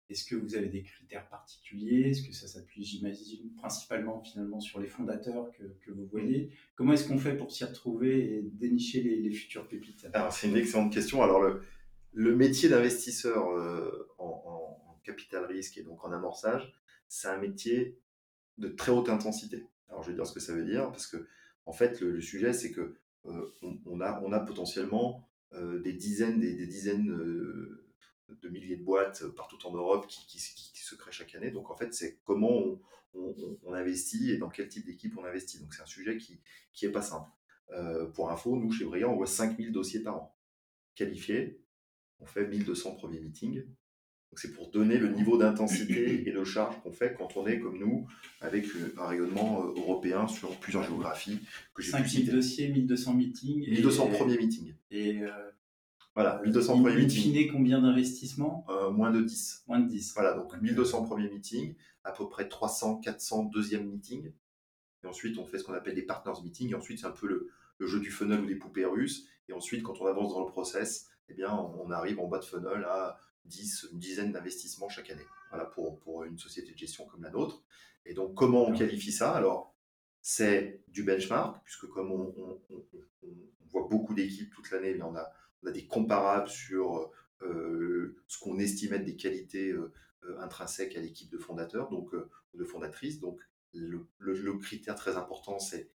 Est-ce 0.09 0.25
que 0.25 0.35
vous 0.35 0.55
avez 0.57 0.69
des 0.69 0.83
critères 0.83 1.29
particuliers? 1.29 2.11
Est-ce 2.11 2.27
que 2.27 2.35
ça 2.35 2.49
s'appuie, 2.49 2.85
j'imagine, 2.85 3.53
principalement 3.57 4.23
finalement 4.23 4.61
sur 4.61 4.81
les 4.81 4.89
fondateurs 4.89 5.51
que, 5.53 5.91
vous 5.91 6.07
voyez? 6.07 6.51
Comment 6.75 6.95
est-ce 6.95 7.07
qu'on 7.07 7.19
fait 7.19 7.37
pour 7.37 7.53
s'y 7.53 7.65
retrouver 7.65 8.37
et 8.37 8.43
dénicher 8.43 9.03
les, 9.03 9.17
les 9.17 9.31
futures 9.31 9.69
pépites? 9.69 10.07
C'est 10.31 10.49
une 10.49 10.57
excellente 10.57 10.93
question. 10.93 11.23
Alors, 11.23 11.43
le, 12.13 12.37
métier 12.37 12.69
d'investisseur 12.69 13.51
euh, 13.51 14.09
en, 14.19 14.43
en, 14.47 15.01
capital 15.05 15.45
risque 15.45 15.77
et 15.77 15.83
donc 15.83 16.03
en 16.03 16.13
amorçage, 16.13 16.73
c'est 17.09 17.29
un 17.29 17.37
métier 17.37 17.99
de 18.57 18.69
très 18.69 18.91
haute 18.91 19.11
intensité. 19.11 19.67
Alors, 19.89 20.03
je 20.03 20.11
vais 20.11 20.15
dire 20.15 20.27
ce 20.27 20.33
que 20.33 20.41
ça 20.41 20.55
veut 20.55 20.65
dire, 20.65 20.91
parce 20.91 21.07
que, 21.07 21.29
en 21.67 21.73
fait, 21.73 22.01
le, 22.01 22.21
sujet, 22.21 22.53
c'est 22.53 22.73
que 22.73 22.97
euh, 23.27 23.53
on, 23.87 24.01
a, 24.01 24.21
on 24.23 24.33
a 24.33 24.41
potentiellement 24.41 25.29
euh, 25.53 25.81
des 25.81 25.93
dizaines, 25.93 26.41
des, 26.41 26.55
des 26.55 26.67
dizaines 26.67 27.07
de 27.07 28.49
milliers 28.49 28.77
de 28.77 28.85
boîtes 28.85 29.27
partout 29.29 29.59
en 29.67 29.73
Europe 29.73 30.07
qui, 30.07 30.39
se 30.39 30.95
créent 30.95 31.13
chaque 31.13 31.35
année. 31.35 31.51
Donc 31.51 31.71
en 31.71 31.77
fait, 31.77 31.95
c'est 31.95 32.19
comment 32.25 32.79
on, 33.15 33.73
investit 33.73 34.31
et 34.31 34.39
dans 34.39 34.49
quel 34.49 34.69
type 34.69 34.87
d'équipe 34.87 35.17
on 35.17 35.25
investit. 35.25 35.59
Donc 35.59 35.75
c'est 35.75 35.83
un 35.83 35.87
sujet 35.87 36.17
qui 36.17 36.41
n'est 36.83 36.93
pas 36.93 37.03
simple. 37.03 37.31
Euh, 37.71 38.07
pour 38.07 38.31
info, 38.31 38.57
nous, 38.57 38.71
chez 38.71 38.85
Brillant, 38.85 39.13
on 39.13 39.17
voit 39.17 39.27
5000 39.27 39.73
dossiers 39.73 40.01
par 40.01 40.17
an 40.17 40.37
qualifiés. 40.95 41.61
On 42.21 42.27
fait 42.27 42.47
1200 42.47 42.95
premiers 42.95 43.21
meetings. 43.21 43.65
Donc 44.35 44.41
c'est 44.41 44.53
pour 44.53 44.69
donner 44.73 44.99
le 44.99 45.11
niveau 45.11 45.39
d'intensité 45.39 46.25
et 46.29 46.33
de 46.33 46.43
charge 46.43 46.75
qu'on 46.83 46.91
fait 46.91 47.15
quand 47.17 47.37
on 47.37 47.47
est 47.47 47.61
comme 47.61 47.79
nous, 47.79 48.09
avec 48.41 48.67
un 48.99 49.07
rayonnement 49.07 49.63
euh, 49.63 49.81
européen 49.81 50.27
sur 50.27 50.59
plusieurs 50.59 50.83
géographies 50.83 51.39
que 51.73 51.85
j'ai 51.85 51.93
5000 51.93 52.33
dossiers, 52.33 52.67
1200 52.67 53.15
meetings. 53.15 53.71
1200 53.71 54.09
premiers 54.09 54.37
meetings. 54.37 54.75
Et 54.91 55.23
euh, 55.23 55.29
voilà, 56.17 56.41
1200 56.43 56.83
premiers 56.83 56.97
meetings. 56.97 57.49
In 57.49 57.53
combien 57.53 57.81
d'investissements? 57.81 58.67
Euh, 58.71 58.91
Moins 58.91 59.13
de 59.13 59.21
10. 59.21 59.67
Moins 59.69 59.79
de 59.79 59.87
10. 59.87 60.15
Voilà, 60.15 60.35
donc 60.35 60.61
1200 60.61 61.05
premiers 61.05 61.31
meetings, 61.31 61.77
à 62.03 62.11
peu 62.11 62.29
près 62.29 62.49
300, 62.49 63.03
400 63.05 63.45
deuxième 63.45 63.87
meetings. 63.89 64.33
Et 65.05 65.07
ensuite, 65.07 65.39
on 65.39 65.47
fait 65.47 65.61
ce 65.61 65.63
qu'on 65.63 65.75
appelle 65.75 65.95
des 65.95 66.03
partners 66.03 66.43
meetings. 66.43 66.73
Et 66.73 66.75
ensuite, 66.75 66.99
c'est 66.99 67.07
un 67.07 67.13
peu 67.13 67.29
le, 67.29 67.87
jeu 67.87 68.01
du 68.01 68.11
funnel 68.11 68.41
ou 68.41 68.47
des 68.47 68.57
poupées 68.57 68.85
russes. 68.85 69.29
Et 69.49 69.53
ensuite, 69.53 69.85
quand 69.85 70.01
on 70.01 70.07
avance 70.07 70.35
dans 70.35 70.41
le 70.41 70.51
process, 70.51 71.07
eh 71.29 71.35
bien, 71.35 71.53
on 71.53 71.93
arrive 71.93 72.19
en 72.19 72.27
bas 72.27 72.41
de 72.41 72.45
funnel 72.45 72.85
à 72.89 73.21
10, 73.47 73.89
une 73.93 73.99
dizaine 73.99 74.33
d'investissements 74.33 74.89
chaque 74.89 75.11
année. 75.11 75.27
Voilà, 75.51 75.67
pour, 75.67 75.99
pour 76.01 76.25
une 76.25 76.39
société 76.39 76.73
de 76.73 76.79
gestion 76.79 77.07
comme 77.07 77.23
la 77.23 77.31
nôtre. 77.31 77.63
Et 78.07 78.15
donc, 78.15 78.35
comment 78.35 78.67
on 78.67 78.73
qualifie 78.73 79.13
ça? 79.13 79.33
Alors, 79.33 79.75
c'est 80.21 80.83
du 80.89 81.03
benchmark, 81.03 81.63
puisque 81.65 81.87
comme 81.89 82.11
on, 82.13 82.61
voit 83.67 83.89
beaucoup 83.89 84.15
d'équipes 84.15 84.53
toute 84.53 84.71
l'année, 84.71 85.01
on 85.03 85.17
a 85.17 85.33
on 85.65 85.69
a 85.69 85.73
des 85.73 85.87
comparables 85.87 86.49
sur 86.49 87.11
euh, 87.43 88.17
ce 88.29 88.39
qu'on 88.39 88.59
estime 88.59 88.93
être 88.93 89.05
des 89.05 89.17
qualités 89.17 89.73
euh, 89.73 89.93
euh, 90.25 90.41
intrinsèques 90.41 90.97
à 90.97 91.01
l'équipe 91.01 91.31
de 91.31 91.39
fondateurs, 91.39 91.89
donc 91.91 92.11
de 92.55 92.65
fondatrices. 92.65 93.21
Donc 93.21 93.41
le, 93.73 94.59
critère 94.59 94.95
très 94.95 95.17
important, 95.17 95.59
c'est 95.59 95.91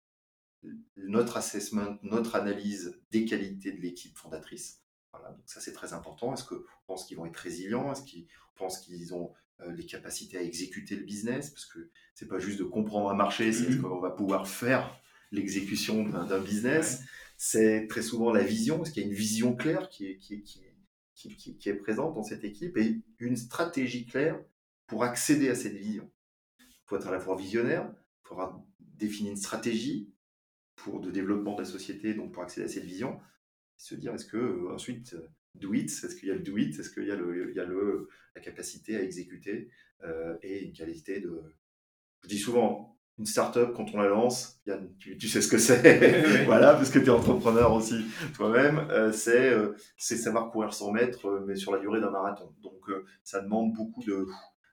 notre 0.97 1.37
assessment, 1.37 1.99
notre 2.03 2.35
analyse 2.35 2.99
des 3.11 3.25
qualités 3.25 3.73
de 3.73 3.81
l'équipe 3.81 4.17
fondatrice. 4.17 4.83
Voilà, 5.19 5.35
donc 5.35 5.45
ça 5.47 5.61
c'est 5.61 5.73
très 5.73 5.93
important. 5.93 6.35
Est-ce 6.35 6.45
qu'on 6.45 6.63
pense 6.87 7.07
qu'ils 7.07 7.17
vont 7.17 7.27
être 7.27 7.37
résilients? 7.37 7.93
Est-ce 7.93 8.03
qu'on 8.03 8.27
pense 8.57 8.79
qu'ils 8.79 9.15
ont 9.15 9.33
les 9.69 9.87
capacités 9.87 10.37
à 10.39 10.43
exécuter 10.43 10.97
le 10.97 11.05
business? 11.05 11.51
Parce 11.51 11.67
que 11.67 11.91
c'est 12.15 12.29
pas 12.29 12.39
juste 12.39 12.59
de 12.59 12.65
comprendre 12.65 13.11
un 13.11 13.15
marché, 13.15 13.53
c'est 13.53 13.71
mmh 13.71 13.83
qu'on 13.83 14.01
va 14.01 14.11
pouvoir 14.11 14.49
faire 14.49 15.01
l'exécution 15.33 16.05
d'un 16.09 16.41
business. 16.41 17.03
C'est 17.37 17.87
très 17.89 18.03
souvent 18.03 18.33
la 18.33 18.43
vision, 18.43 18.79
parce 18.79 18.91
qu'il 18.91 19.03
y 19.03 19.07
a 19.07 19.09
une 19.09 19.15
vision 19.15 19.55
claire 19.55 19.89
qui 19.89 20.07
est, 20.07 20.17
qui, 20.17 20.43
qui, 21.15 21.57
qui, 21.59 21.69
est 21.69 21.75
présente 21.75 22.15
dans 22.15 22.23
cette 22.23 22.45
équipe 22.45 22.77
et 22.77 23.03
une 23.19 23.37
stratégie 23.37 24.07
claire 24.07 24.41
pour 24.87 25.05
accéder 25.05 25.49
à 25.49 25.55
cette 25.55 25.75
vision? 25.75 26.11
Il 26.59 26.65
faut 26.87 26.97
être 26.97 27.09
à 27.09 27.11
la 27.11 27.21
fois 27.21 27.37
visionnaire, 27.37 27.93
il 28.25 28.29
faut 28.29 28.37
définir 28.81 29.33
une 29.33 29.37
stratégie 29.37 30.13
pour 30.77 31.01
de 31.01 31.11
développement 31.11 31.55
de 31.55 31.63
la 31.63 31.69
société, 31.69 32.15
donc 32.15 32.33
pour 32.33 32.43
accéder 32.43 32.67
à 32.67 32.69
cette 32.69 32.85
vision, 32.85 33.19
se 33.77 33.95
dire 33.95 34.15
est-ce 34.15 34.27
que 34.27 34.37
euh, 34.37 34.75
ensuite 34.75 35.17
do 35.55 35.75
it 35.75 35.89
Est-ce 35.89 36.17
qu'il 36.17 36.29
y 36.29 36.33
a 36.33 36.35
le 36.35 36.41
do 36.41 36.57
it 36.57 36.79
Est-ce 36.79 36.91
qu'il 36.91 37.07
y 37.07 37.11
a, 37.11 37.17
le, 37.17 37.51
il 37.51 37.57
y 37.57 37.61
a 37.61 37.65
le, 37.65 38.09
la 38.35 38.41
capacité 38.41 38.97
à 38.97 39.03
exécuter 39.03 39.71
et 40.43 40.63
une 40.63 40.75
qualité 40.75 41.21
de... 41.21 41.43
Je 42.23 42.29
dis 42.29 42.39
souvent, 42.39 42.97
une 43.19 43.27
startup, 43.27 43.73
quand 43.75 43.87
on 43.95 43.99
la 43.99 44.09
lance, 44.09 44.61
Yann, 44.67 44.95
tu, 44.99 45.29
sais 45.29 45.41
ce 45.41 45.49
que 45.49 45.57
c'est, 45.57 46.45
voilà, 46.45 46.75
parce 46.75 46.91
que 46.91 46.99
tu 46.99 47.07
es 47.07 47.11
entrepreneur 47.11 47.73
aussi 47.73 48.05
toi-même, 48.35 48.79
euh, 48.91 49.11
c'est 49.11 49.51
euh, 49.51 49.75
savoir 49.97 50.51
courir 50.51 50.75
100 50.75 50.93
mètres, 50.93 51.27
euh, 51.27 51.45
mais 51.47 51.57
sur 51.57 51.73
la 51.73 51.79
durée 51.79 52.01
d'un 52.01 52.11
marathon. 52.11 52.53
Donc, 52.63 52.91
ça 53.25 53.41
demande 53.41 53.73
beaucoup 53.73 54.03
de, 54.05 54.27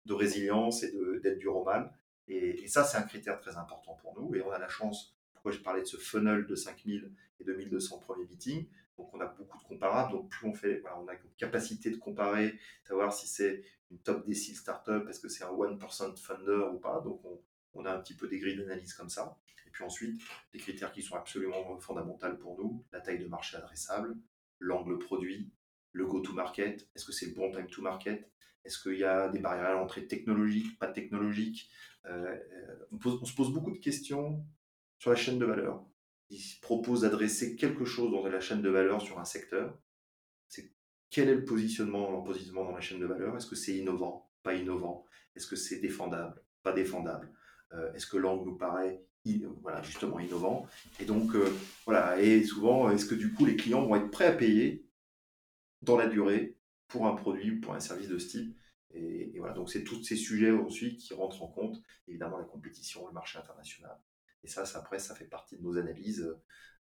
de 0.06 0.14
résilience 0.14 0.84
et 0.84 0.94
d'être 1.24 1.40
dur 1.40 1.56
au 1.56 1.64
mal. 1.64 1.92
Et, 2.28 2.68
ça, 2.68 2.84
c'est 2.84 2.98
un 2.98 3.04
critère 3.04 3.40
très 3.40 3.56
important 3.58 3.96
pour 4.02 4.20
nous. 4.20 4.36
Et 4.36 4.42
on 4.42 4.52
a 4.52 4.60
la 4.60 4.68
chance, 4.68 5.16
pourquoi 5.34 5.52
je 5.52 5.60
parlais 5.60 5.82
de 5.82 5.88
ce 5.88 5.98
funnel 5.98 6.46
de 6.46 6.56
5000 6.56 7.12
et 7.40 7.44
2200 7.44 8.00
premiers 8.00 8.26
meetings, 8.26 8.68
donc 9.04 9.14
on 9.14 9.20
a 9.20 9.26
beaucoup 9.26 9.58
de 9.58 9.64
comparables. 9.64 10.14
Donc 10.14 10.30
plus 10.30 10.48
on 10.48 10.54
fait, 10.54 10.82
on 10.98 11.08
a 11.08 11.14
une 11.14 11.36
capacité 11.38 11.92
de 11.92 11.98
comparer, 11.98 12.58
savoir 12.88 13.14
si 13.14 13.28
c'est 13.28 13.64
une 13.92 14.00
top 14.00 14.26
décile 14.26 14.56
startup, 14.56 15.08
est-ce 15.10 15.20
que 15.20 15.28
c'est 15.28 15.44
un 15.44 15.52
1% 15.52 16.18
funder 16.18 16.74
ou 16.74 16.80
pas. 16.80 17.02
Donc 17.02 17.22
on, 17.74 17.86
a 17.86 17.94
un 17.94 18.00
petit 18.00 18.16
peu 18.16 18.28
des 18.28 18.40
grilles 18.40 18.58
d'analyse 18.58 18.94
comme 18.94 19.10
ça. 19.10 19.38
Et 19.68 19.70
puis 19.72 19.84
ensuite, 19.84 20.22
les 20.54 20.60
critères 20.60 20.92
qui 20.92 21.02
sont 21.02 21.16
absolument 21.16 21.78
fondamentaux 21.80 22.36
pour 22.38 22.58
nous, 22.58 22.86
la 22.92 23.02
taille 23.02 23.20
de 23.20 23.28
marché 23.28 23.58
adressable, 23.58 24.16
l'angle 24.60 24.98
produit, 25.00 25.52
le 25.92 26.06
go-to-market, 26.06 26.88
est-ce 26.96 27.06
que 27.06 27.12
c'est 27.12 27.28
le 27.28 27.34
bon 27.34 27.52
time 27.52 27.68
to 27.68 27.82
market, 27.82 28.30
est-ce 28.64 28.82
qu'il 28.82 28.98
y 28.98 29.04
a 29.04 29.28
des 29.28 29.40
barrières 29.40 29.66
à 29.66 29.74
l'entrée 29.74 30.08
technologiques, 30.08 30.80
pas 30.80 30.88
technologiques. 30.88 31.70
Euh, 32.06 32.38
on, 32.92 33.26
se 33.26 33.36
pose 33.36 33.52
beaucoup 33.52 33.72
de 33.72 33.78
questions 33.78 34.46
sur 34.98 35.10
la 35.10 35.18
chaîne 35.18 35.40
de 35.40 35.46
valeur. 35.46 35.84
Ils 36.30 36.60
proposent 36.62 37.02
d'adresser 37.02 37.56
quelque 37.56 37.86
chose 37.86 38.12
dans 38.12 38.26
la 38.26 38.40
chaîne 38.40 38.62
de 38.62 38.70
valeur 38.70 39.02
sur 39.02 39.20
un 39.20 39.26
secteur. 39.26 39.78
C'est 40.48 40.74
quel 41.10 41.30
est 41.30 41.36
le 41.36 41.46
positionnement, 41.46 42.24
dans 42.24 42.72
la 42.72 42.82
chaîne 42.82 43.00
de 43.00 43.06
valeur? 43.06 43.36
Est-ce 43.36 43.48
que 43.48 43.56
c'est 43.56 43.76
innovant, 43.76 44.32
pas 44.42 44.56
innovant. 44.56 45.06
Est-ce 45.36 45.48
que 45.48 45.56
c'est 45.56 45.80
défendable, 45.80 46.42
pas 46.62 46.74
défendable. 46.74 47.32
Euh, 47.74 47.92
est-ce 47.94 48.08
que 48.08 48.18
l'angle 48.18 48.50
nous 48.50 48.58
paraît 48.58 49.04
justement 49.84 50.20
innovant? 50.20 50.68
Et 51.00 51.06
donc, 51.06 51.36
euh, 51.36 51.50
voilà, 51.86 52.20
et 52.22 52.44
souvent, 52.44 52.90
est-ce 52.92 53.06
que 53.06 53.16
du 53.16 53.34
coup, 53.34 53.46
les 53.46 53.56
clients 53.56 53.86
vont 53.86 53.96
être 53.96 54.12
prêts 54.12 54.28
à 54.28 54.34
payer 54.34 54.86
dans 55.82 55.98
la 55.98 56.08
durée 56.08 56.58
pour 56.88 57.08
un 57.08 57.16
produit 57.16 57.52
ou 57.52 57.62
pour 57.62 57.74
un 57.74 57.80
service 57.80 58.10
de 58.10 58.18
ce 58.18 58.28
type? 58.30 58.58
Et, 58.96 59.34
voilà, 59.40 59.56
donc 59.56 59.72
c'est 59.72 59.84
tous 59.84 60.04
ces 60.04 60.16
sujets 60.16 60.52
ensuite 60.52 61.00
qui 61.00 61.14
rentrent 61.16 61.42
en 61.42 61.48
compte, 61.48 61.82
évidemment, 62.08 62.38
la 62.38 62.44
compétition, 62.44 63.08
le 63.08 63.14
marché 63.14 63.40
international. 63.40 63.98
Et 64.44 64.48
ça, 64.48 64.66
ça 64.66 64.80
après, 64.80 65.00
ça 65.00 65.16
fait 65.16 65.26
partie 65.26 65.58
de 65.58 65.64
nos 65.64 65.78
analyses 65.78 66.36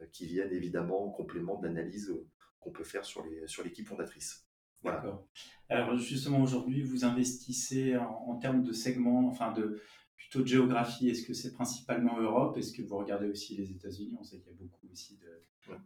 euh, 0.02 0.06
qui 0.12 0.26
viennent 0.26 0.52
évidemment 0.52 1.06
en 1.06 1.10
complément 1.10 1.60
de 1.60 1.68
l'analyse 1.68 2.14
qu'on 2.60 2.72
peut 2.72 2.84
faire 2.84 3.06
sur 3.06 3.24
l'équipe 3.24 3.48
sur 3.48 3.64
fondatrice. 3.86 4.48
D'accord. 4.84 5.28
Alors 5.70 5.98
justement, 5.98 6.42
aujourd'hui, 6.42 6.84
vous 6.84 7.06
investissez 7.06 7.98
en, 7.98 8.26
en, 8.28 8.36
termes 8.36 8.62
de 8.62 8.72
segments, 8.72 9.28
enfin 9.28 9.52
de, 9.52 9.82
plutôt 10.16 10.42
de 10.42 10.48
géographie, 10.48 11.10
est-ce 11.10 11.26
que 11.26 11.34
c'est 11.34 11.54
principalement 11.54 12.20
Europe? 12.20 12.58
Est-ce 12.58 12.74
que 12.74 12.82
vous 12.82 12.98
regardez 12.98 13.28
aussi 13.28 13.56
les 13.56 13.72
États-Unis? 13.72 14.16
On 14.20 14.24
sait 14.24 14.40
qu'il 14.40 14.52
y 14.52 14.56
a 14.56 14.58
beaucoup 14.58 14.88
aussi 14.92 15.20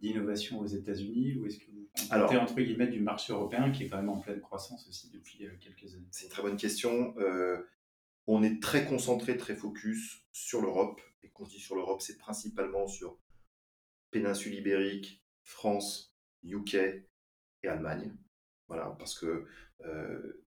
d'innovation 0.02 0.60
aux 0.60 0.66
États-Unis. 0.66 1.36
Ou 1.36 1.46
est-ce 1.46 1.60
que 1.60 1.72
vous 1.72 1.90
comptez 2.10 2.38
entre 2.38 2.56
guillemets 2.56 2.88
du 2.88 3.02
marché 3.02 3.34
européen 3.34 3.72
qui 3.72 3.84
est 3.84 3.90
quand 3.90 3.98
même 3.98 4.10
en 4.10 4.20
pleine 4.20 4.42
croissance 4.42 4.88
aussi 4.88 5.10
depuis 5.12 5.46
euh, 5.46 5.52
quelques 5.60 5.94
années? 5.94 6.08
C'est 6.12 6.26
une 6.26 6.32
très 6.32 6.42
bonne 6.42 6.58
question. 6.58 7.14
Euh, 7.18 7.58
on 8.32 8.44
est 8.44 8.62
très 8.62 8.86
concentré, 8.86 9.38
très 9.38 9.56
focus 9.56 10.24
sur 10.32 10.62
l'Europe. 10.62 11.02
Et 11.24 11.32
quand 11.34 11.46
je 11.46 11.52
dis 11.52 11.60
sur 11.60 11.76
l'Europe, 11.76 12.02
c'est 12.02 12.20
principalement 12.20 12.88
sur 12.88 13.18
péninsule 14.12 14.54
ibérique, 14.54 15.24
France, 15.42 16.16
UK 16.44 16.76
et 16.76 17.68
Allemagne. 17.68 18.16
Voilà, 18.68 18.96
parce 19.00 19.18
que 19.18 19.48
euh, 19.84 20.44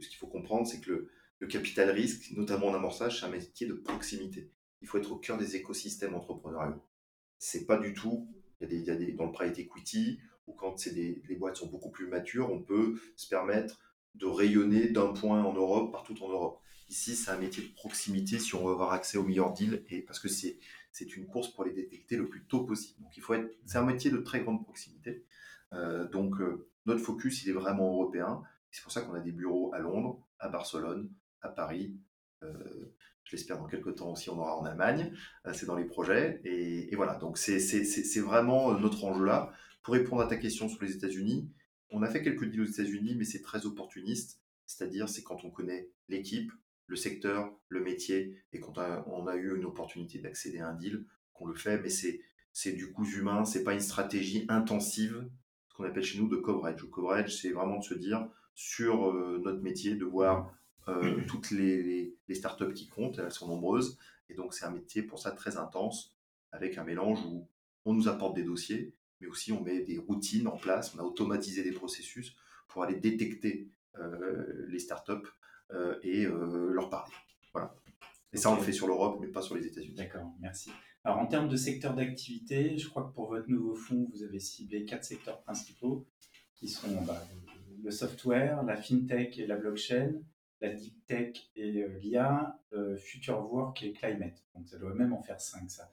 ce 0.00 0.08
qu'il 0.08 0.18
faut 0.18 0.26
comprendre, 0.26 0.66
c'est 0.66 0.82
que 0.82 1.08
le, 1.38 1.46
capital 1.46 1.88
risque, 1.88 2.32
notamment 2.32 2.66
en 2.66 2.74
amorçage, 2.74 3.20
c'est 3.20 3.26
un 3.26 3.30
métier 3.30 3.66
de 3.66 3.72
proximité. 3.72 4.52
Il 4.82 4.88
faut 4.88 4.98
être 4.98 5.12
au 5.12 5.16
cœur 5.16 5.38
des 5.38 5.56
écosystèmes 5.56 6.14
entrepreneuriaux. 6.14 6.84
C'est 7.38 7.64
pas 7.64 7.78
du 7.78 7.94
tout, 7.94 8.28
il 8.60 8.70
y 8.70 8.90
a 8.90 8.94
des, 8.96 9.12
dans 9.12 9.24
le 9.24 9.32
private 9.32 9.58
equity, 9.58 10.20
ou 10.46 10.52
quand 10.52 10.76
des, 10.86 11.22
les 11.26 11.36
boîtes 11.36 11.56
sont 11.56 11.68
beaucoup 11.68 11.90
plus 11.90 12.06
matures, 12.06 12.52
on 12.52 12.62
peut 12.62 13.00
se 13.16 13.28
permettre 13.28 13.80
de 14.14 14.26
rayonner 14.26 14.90
d'un 14.90 15.14
point 15.14 15.42
en 15.42 15.54
Europe, 15.54 15.90
partout 15.90 16.22
en 16.22 16.28
Europe. 16.28 16.60
Ici, 16.88 17.16
c'est 17.16 17.30
un 17.30 17.36
métier 17.36 17.62
de 17.62 17.72
proximité 17.74 18.38
si 18.38 18.54
on 18.54 18.64
veut 18.64 18.72
avoir 18.72 18.92
accès 18.92 19.18
aux 19.18 19.22
meilleurs 19.22 19.52
deals, 19.52 19.84
et 19.90 20.00
parce 20.00 20.18
que 20.18 20.28
c'est, 20.28 20.58
une 21.00 21.26
course 21.26 21.48
pour 21.48 21.64
les 21.64 21.72
détecter 21.72 22.16
le 22.16 22.28
plus 22.28 22.44
tôt 22.44 22.64
possible. 22.64 23.02
Donc, 23.02 23.16
il 23.16 23.22
faut 23.22 23.34
être, 23.34 23.54
c'est 23.66 23.78
un 23.78 23.84
métier 23.84 24.10
de 24.10 24.18
très 24.18 24.40
grande 24.40 24.64
proximité. 24.64 25.24
Euh, 25.74 26.08
donc, 26.08 26.40
euh, 26.40 26.66
notre 26.86 27.00
focus, 27.00 27.44
il 27.44 27.50
est 27.50 27.52
vraiment 27.52 27.92
européen. 27.92 28.42
C'est 28.70 28.82
pour 28.82 28.90
ça 28.90 29.02
qu'on 29.02 29.14
a 29.14 29.20
des 29.20 29.32
bureaux 29.32 29.72
à 29.74 29.80
Londres, 29.80 30.26
à 30.38 30.48
Barcelone, 30.48 31.10
à 31.42 31.50
Paris. 31.50 31.94
Euh, 32.42 32.94
je 33.24 33.36
l'espère 33.36 33.58
dans 33.58 33.66
quelques 33.66 33.96
temps 33.96 34.12
aussi, 34.12 34.30
on 34.30 34.38
aura 34.38 34.56
en 34.56 34.64
Allemagne. 34.64 35.12
C'est 35.52 35.66
dans 35.66 35.76
les 35.76 35.84
projets. 35.84 36.40
Et, 36.44 36.94
voilà, 36.96 37.16
donc 37.16 37.36
c'est 37.36 38.20
vraiment 38.20 38.72
notre 38.78 39.04
enjeu 39.04 39.24
là. 39.24 39.52
Pour 39.82 39.94
répondre 39.94 40.22
à 40.22 40.26
ta 40.26 40.36
question 40.36 40.68
sur 40.68 40.82
les 40.82 40.94
États-Unis, 40.94 41.50
on 41.90 42.02
a 42.02 42.08
fait 42.08 42.22
quelques 42.22 42.46
deals 42.46 42.62
aux 42.62 42.66
États-Unis, 42.66 43.14
mais 43.16 43.24
c'est 43.24 43.42
très 43.42 43.66
opportuniste. 43.66 44.40
C'est-à-dire, 44.66 45.08
c'est 45.08 45.22
quand 45.22 45.44
on 45.44 45.50
connaît 45.50 45.90
l'équipe, 46.08 46.50
le 46.88 46.96
secteur, 46.96 47.54
le 47.68 47.80
métier, 47.80 48.42
et 48.52 48.60
quand 48.60 48.78
on 49.06 49.26
a 49.26 49.36
eu 49.36 49.56
une 49.56 49.64
opportunité 49.64 50.18
d'accéder 50.18 50.58
à 50.58 50.68
un 50.68 50.74
deal, 50.74 51.04
qu'on 51.34 51.46
le 51.46 51.54
fait. 51.54 51.80
Mais 51.80 51.90
c'est 51.90 52.72
du 52.72 52.92
coût 52.92 53.06
humain, 53.06 53.44
c'est 53.44 53.62
pas 53.62 53.74
une 53.74 53.80
stratégie 53.80 54.44
intensive, 54.48 55.28
ce 55.68 55.74
qu'on 55.74 55.84
appelle 55.84 56.02
chez 56.02 56.18
nous 56.18 56.28
de 56.28 56.36
coverage. 56.36 56.80
Le 56.82 56.88
coverage, 56.88 57.40
c'est 57.40 57.50
vraiment 57.50 57.78
de 57.78 57.84
se 57.84 57.94
dire 57.94 58.28
sur 58.54 59.12
notre 59.14 59.60
métier, 59.60 59.94
de 59.94 60.04
voir 60.04 60.52
euh, 60.88 61.20
toutes 61.28 61.50
les, 61.50 62.16
les, 62.26 62.34
startups 62.34 62.72
qui 62.72 62.88
comptent, 62.88 63.18
elles 63.18 63.30
sont 63.30 63.46
nombreuses. 63.46 63.98
Et 64.28 64.34
donc, 64.34 64.54
c'est 64.54 64.64
un 64.64 64.70
métier 64.70 65.02
pour 65.02 65.18
ça 65.18 65.30
très 65.30 65.56
intense, 65.56 66.16
avec 66.52 66.78
un 66.78 66.84
mélange 66.84 67.24
où 67.24 67.46
on 67.84 67.92
nous 67.94 68.08
apporte 68.08 68.34
des 68.34 68.42
dossiers, 68.42 68.94
mais 69.20 69.26
aussi 69.26 69.52
on 69.52 69.62
met 69.62 69.80
des 69.80 69.98
routines 69.98 70.48
en 70.48 70.56
place, 70.56 70.94
on 70.94 70.98
a 70.98 71.02
automatisé 71.02 71.62
des 71.62 71.72
processus 71.72 72.34
pour 72.68 72.82
aller 72.82 72.96
détecter 72.96 73.70
euh, 73.98 74.66
les 74.68 74.78
startups 74.78 75.12
euh, 75.12 75.26
et 76.02 76.26
leur 76.26 76.90
parler. 76.90 77.12
Voilà. 77.52 77.74
Et 78.32 78.36
ça, 78.36 78.50
on 78.50 78.56
le 78.56 78.62
fait 78.62 78.72
sur 78.72 78.86
l'Europe, 78.86 79.18
mais 79.20 79.28
pas 79.28 79.42
sur 79.42 79.54
les 79.54 79.66
États-Unis. 79.66 79.94
D'accord, 79.94 80.32
merci. 80.40 80.70
Alors, 81.04 81.18
en 81.18 81.26
termes 81.26 81.48
de 81.48 81.56
secteur 81.56 81.94
d'activité, 81.94 82.76
je 82.76 82.88
crois 82.88 83.04
que 83.04 83.14
pour 83.14 83.28
votre 83.28 83.48
nouveau 83.48 83.74
fonds, 83.74 84.08
vous 84.12 84.22
avez 84.22 84.40
ciblé 84.40 84.84
quatre 84.84 85.04
secteurs 85.04 85.40
principaux 85.42 86.06
qui 86.54 86.68
sont 86.68 87.00
bah, 87.02 87.24
le 87.82 87.90
software, 87.90 88.62
la 88.64 88.76
fintech 88.76 89.38
et 89.38 89.46
la 89.46 89.56
blockchain, 89.56 90.14
la 90.60 90.70
deep 90.70 91.06
tech 91.06 91.50
et 91.56 91.82
euh, 91.82 91.98
l'IA, 92.00 92.58
euh, 92.72 92.96
future 92.96 93.50
work 93.52 93.82
et 93.82 93.92
climate. 93.92 94.44
Donc 94.54 94.68
ça 94.68 94.78
doit 94.78 94.94
même 94.94 95.12
en 95.12 95.22
faire 95.22 95.40
cinq, 95.40 95.70
ça. 95.70 95.88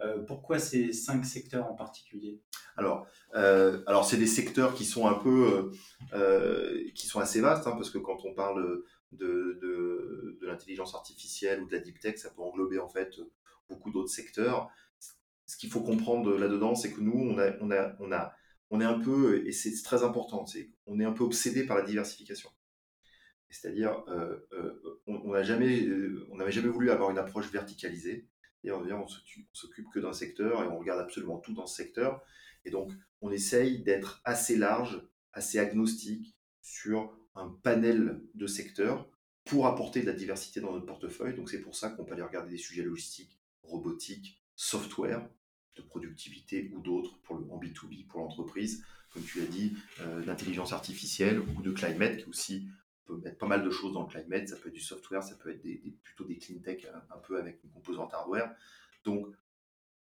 Euh, 0.00 0.22
pourquoi 0.24 0.58
ces 0.58 0.92
cinq 0.92 1.24
secteurs 1.24 1.66
en 1.66 1.74
particulier? 1.74 2.40
Alors, 2.76 3.06
alors 3.32 4.04
c'est 4.04 4.18
des 4.18 4.26
secteurs 4.26 4.74
qui 4.74 4.84
sont 4.84 5.06
un 5.06 5.14
peu, 5.14 5.72
qui 6.94 7.06
sont 7.06 7.20
assez 7.20 7.40
vastes, 7.40 7.66
hein, 7.66 7.72
parce 7.72 7.90
que 7.90 7.98
quand 7.98 8.18
on 8.24 8.34
parle 8.34 8.82
de, 9.12 9.58
de, 9.60 10.38
l'intelligence 10.42 10.94
artificielle 10.94 11.62
ou 11.62 11.66
de 11.66 11.72
la 11.72 11.80
deep 11.80 11.98
tech, 12.00 12.18
ça 12.18 12.30
peut 12.30 12.42
englober 12.42 12.78
en 12.78 12.88
fait 12.88 13.20
beaucoup 13.68 13.90
d'autres 13.90 14.10
secteurs. 14.10 14.70
Ce 15.46 15.56
qu'il 15.56 15.70
faut 15.70 15.82
comprendre 15.82 16.36
là-dedans, 16.36 16.74
c'est 16.74 16.92
que 16.92 17.00
nous, 17.00 17.18
on 17.18 17.38
a, 17.38 17.52
on 17.60 17.70
a, 17.70 17.96
on 18.00 18.12
a, 18.12 18.34
on 18.70 18.80
est 18.80 18.84
un 18.84 18.98
peu, 18.98 19.46
et 19.46 19.52
c'est 19.52 19.72
très 19.82 20.02
important, 20.02 20.44
on 20.86 21.00
est 21.00 21.04
un 21.04 21.12
peu 21.12 21.24
obsédé 21.24 21.64
par 21.64 21.76
la 21.76 21.82
diversification. 21.82 22.50
C'est-à-dire, 23.48 24.04
euh, 24.08 24.36
euh, 24.52 25.00
on 25.06 25.32
n'avait 25.32 25.44
jamais, 25.44 25.86
euh, 25.86 26.50
jamais 26.50 26.68
voulu 26.68 26.90
avoir 26.90 27.10
une 27.10 27.18
approche 27.18 27.50
verticalisée. 27.50 28.28
Et 28.64 28.72
on, 28.72 28.82
on 28.82 29.06
s'occupe 29.52 29.86
que 29.92 30.00
d'un 30.00 30.12
secteur 30.12 30.64
et 30.64 30.66
on 30.66 30.78
regarde 30.78 31.00
absolument 31.00 31.38
tout 31.38 31.54
dans 31.54 31.66
ce 31.66 31.76
secteur. 31.76 32.22
Et 32.64 32.70
donc, 32.70 32.90
on 33.20 33.30
essaye 33.30 33.82
d'être 33.82 34.20
assez 34.24 34.56
large, 34.56 35.00
assez 35.32 35.58
agnostique 35.60 36.36
sur 36.60 37.16
un 37.36 37.48
panel 37.62 38.20
de 38.34 38.46
secteurs 38.46 39.08
pour 39.44 39.66
apporter 39.66 40.00
de 40.00 40.06
la 40.06 40.12
diversité 40.12 40.60
dans 40.60 40.72
notre 40.72 40.86
portefeuille. 40.86 41.34
Donc, 41.34 41.50
c'est 41.50 41.60
pour 41.60 41.76
ça 41.76 41.90
qu'on 41.90 42.04
peut 42.04 42.14
aller 42.14 42.22
regarder 42.22 42.50
des 42.50 42.58
sujets 42.58 42.82
logistiques, 42.82 43.38
robotiques, 43.62 44.42
software, 44.56 45.28
de 45.76 45.82
productivité 45.82 46.70
ou 46.74 46.80
d'autres 46.80 47.18
pour 47.22 47.36
le, 47.36 47.44
en 47.50 47.60
B2B 47.60 48.06
pour 48.06 48.20
l'entreprise, 48.20 48.84
comme 49.12 49.22
tu 49.22 49.38
l'as 49.38 49.46
dit, 49.46 49.76
d'intelligence 50.26 50.72
artificielle 50.72 51.40
ou 51.40 51.62
de 51.62 51.70
climate, 51.70 52.18
qui 52.18 52.28
aussi 52.28 52.68
peut 53.06 53.16
mettre 53.18 53.38
pas 53.38 53.46
mal 53.46 53.64
de 53.64 53.70
choses 53.70 53.94
dans 53.94 54.02
le 54.02 54.08
climate, 54.08 54.48
ça 54.48 54.56
peut 54.56 54.68
être 54.68 54.74
du 54.74 54.80
software, 54.80 55.22
ça 55.22 55.36
peut 55.36 55.50
être 55.50 55.62
des, 55.62 55.80
plutôt 56.02 56.24
des 56.24 56.36
clean 56.36 56.58
tech 56.58 56.84
euh, 56.84 57.14
un, 57.14 57.18
peu 57.18 57.38
avec 57.38 57.62
une 57.64 57.70
composante 57.70 58.12
hardware. 58.12 58.54
Donc, 59.04 59.28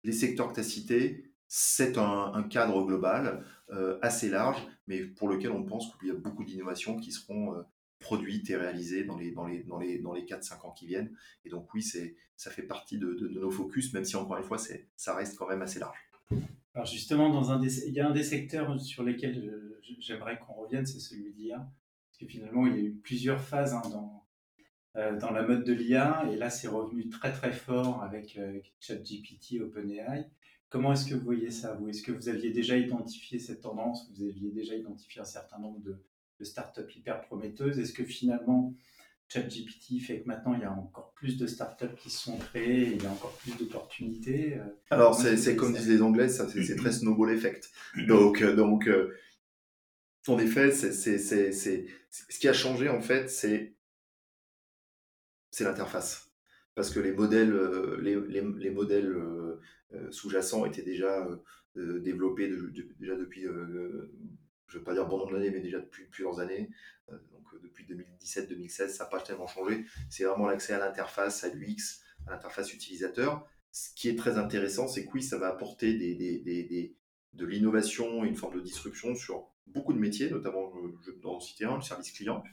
les 0.03 0.13
secteurs 0.13 0.49
que 0.49 0.55
tu 0.55 0.59
as 0.61 0.63
cités, 0.63 1.30
c'est 1.53 1.97
un, 1.97 2.43
cadre 2.43 2.85
global 2.85 3.43
euh, 3.71 3.99
assez 4.01 4.29
large, 4.29 4.65
mais 4.87 5.01
pour 5.01 5.27
lequel 5.27 5.51
on 5.51 5.65
pense 5.65 5.93
qu'il 5.97 6.07
y 6.07 6.11
a 6.11 6.13
beaucoup 6.13 6.45
d'innovations 6.45 6.95
qui 6.95 7.11
seront 7.11 7.53
euh, 7.53 7.61
produites 7.99 8.49
et 8.49 8.55
réalisées 8.55 9.03
dans 9.03 9.17
les, 9.17 9.31
dans 9.31 9.45
les, 9.45 9.61
dans 9.63 9.77
les, 9.77 9.99
dans 9.99 10.13
les 10.13 10.23
4-5 10.23 10.65
ans 10.65 10.71
qui 10.71 10.87
viennent. 10.87 11.13
Et 11.43 11.49
donc 11.49 11.73
oui, 11.73 11.83
ça 11.83 12.51
fait 12.51 12.63
partie 12.63 12.97
de, 12.97 13.27
nos 13.37 13.51
focus, 13.51 13.91
même 13.91 14.05
si 14.05 14.15
encore 14.15 14.37
une 14.37 14.45
fois, 14.45 14.57
ça 14.95 15.13
reste 15.13 15.37
quand 15.37 15.49
même 15.49 15.61
assez 15.61 15.79
large. 15.79 15.97
Alors 16.73 16.85
justement, 16.85 17.29
dans 17.29 17.51
un 17.51 17.59
des, 17.59 17.85
il 17.85 17.93
y 17.93 17.99
a 17.99 18.07
un 18.07 18.13
des 18.13 18.23
secteurs 18.23 18.79
sur 18.79 19.03
lesquels 19.03 19.77
j'aimerais 19.99 20.39
qu'on 20.39 20.53
revienne, 20.53 20.85
c'est 20.85 21.01
celui 21.01 21.33
de 21.33 21.37
l'IA. 21.37 21.57
Parce 21.57 22.17
que 22.17 22.27
finalement, 22.27 22.65
il 22.65 22.75
y 22.77 22.79
a 22.79 22.83
eu 22.83 22.93
plusieurs 22.93 23.41
phases 23.41 23.73
hein, 23.73 23.81
dans, 23.91 24.25
euh, 24.95 25.19
dans 25.19 25.31
la 25.31 25.43
mode 25.43 25.65
de 25.65 25.73
l'IA, 25.73 26.29
et 26.31 26.37
là, 26.37 26.49
c'est 26.49 26.69
revenu 26.69 27.09
très 27.09 27.33
très 27.33 27.51
fort 27.51 28.01
avec 28.03 28.37
euh, 28.37 28.61
ChatGPT, 28.79 29.59
OpenAI. 29.59 30.29
Comment 30.71 30.93
est-ce 30.93 31.05
que 31.05 31.15
vous 31.15 31.25
voyez 31.25 31.51
ça, 31.51 31.73
vous? 31.73 31.89
Est-ce 31.89 32.01
que 32.01 32.13
vous 32.13 32.29
aviez 32.29 32.49
déjà 32.49 32.77
identifié 32.77 33.39
cette 33.39 33.59
tendance? 33.59 34.09
Vous 34.09 34.23
aviez 34.23 34.51
déjà 34.51 34.73
identifié 34.73 35.21
un 35.21 35.25
certain 35.25 35.59
nombre 35.59 35.81
de, 35.81 36.01
de 36.39 36.43
startups 36.45 36.95
hyper 36.95 37.19
prometteuses? 37.21 37.77
Est-ce 37.77 37.91
que 37.91 38.05
finalement, 38.05 38.73
ChatGPT 39.27 39.99
fait 39.99 40.21
que 40.21 40.27
maintenant 40.27 40.53
il 40.53 40.61
y 40.61 40.63
a 40.63 40.71
encore 40.71 41.11
plus 41.13 41.37
de 41.37 41.45
startups 41.45 41.93
qui 41.99 42.09
se 42.09 42.23
sont 42.23 42.37
créées, 42.37 42.93
il 42.93 43.03
y 43.03 43.05
a 43.05 43.11
encore 43.11 43.37
plus 43.39 43.57
d'opportunités. 43.57 44.55
Euh, 44.57 44.63
Alors 44.89 45.13
c'est 45.13 45.57
comme 45.57 45.73
disent 45.73 45.89
les 45.89 46.01
Anglais, 46.01 46.29
ça 46.29 46.47
c'est 46.47 46.75
très 46.77 46.91
snowball 46.93 47.33
effect. 47.33 47.69
Donc 48.07 48.41
euh, 48.41 48.55
donc 48.55 48.87
euh, 48.87 49.13
en 50.29 50.39
effet, 50.39 50.71
c'est 50.71 50.91
ce 50.93 52.39
qui 52.39 52.47
a 52.47 52.53
changé 52.53 52.87
en 52.87 53.01
fait, 53.01 53.29
c'est 53.29 53.75
c'est 55.49 55.65
l'interface 55.65 56.30
parce 56.75 56.89
que 56.89 56.99
les 56.99 57.11
modèles 57.11 57.53
les, 58.01 58.15
les, 58.29 58.69
modèles 58.71 59.15
sous-jacents 60.09 60.65
étaient 60.65 60.83
déjà 60.83 61.27
développés 61.75 62.49
déjà 62.99 63.15
depuis 63.15 63.45
je 64.71 64.77
ne 64.77 64.81
vais 64.81 64.85
pas 64.85 64.93
dire 64.93 65.05
bon 65.05 65.17
nombre 65.17 65.33
d'années, 65.33 65.51
mais 65.51 65.59
déjà 65.59 65.79
depuis 65.79 66.05
plusieurs 66.05 66.39
années. 66.39 66.69
Euh, 67.09 67.17
donc 67.31 67.43
euh, 67.53 67.59
depuis 67.61 67.85
2017-2016, 67.85 68.87
ça 68.87 69.03
n'a 69.03 69.09
pas 69.09 69.19
tellement 69.19 69.47
changé. 69.47 69.85
C'est 70.09 70.23
vraiment 70.23 70.47
l'accès 70.47 70.73
à 70.73 70.79
l'interface, 70.79 71.43
à 71.43 71.49
l'UX, 71.49 72.01
à 72.25 72.31
l'interface 72.31 72.73
utilisateur. 72.73 73.45
Ce 73.73 73.93
qui 73.93 74.07
est 74.07 74.15
très 74.17 74.37
intéressant, 74.37 74.87
c'est 74.87 75.05
que 75.05 75.11
oui, 75.13 75.23
ça 75.23 75.37
va 75.37 75.49
apporter 75.49 75.93
de 75.93 77.45
l'innovation 77.45 78.23
et 78.23 78.29
une 78.29 78.35
forme 78.37 78.55
de 78.55 78.61
disruption 78.61 79.13
sur 79.13 79.49
beaucoup 79.67 79.93
de 79.93 79.99
métiers, 79.99 80.29
notamment, 80.29 80.71
je 81.05 81.11
vais 81.11 81.25
en 81.25 81.39
citer 81.39 81.65
un, 81.65 81.75
le 81.75 81.81
service 81.81 82.11
client. 82.11 82.43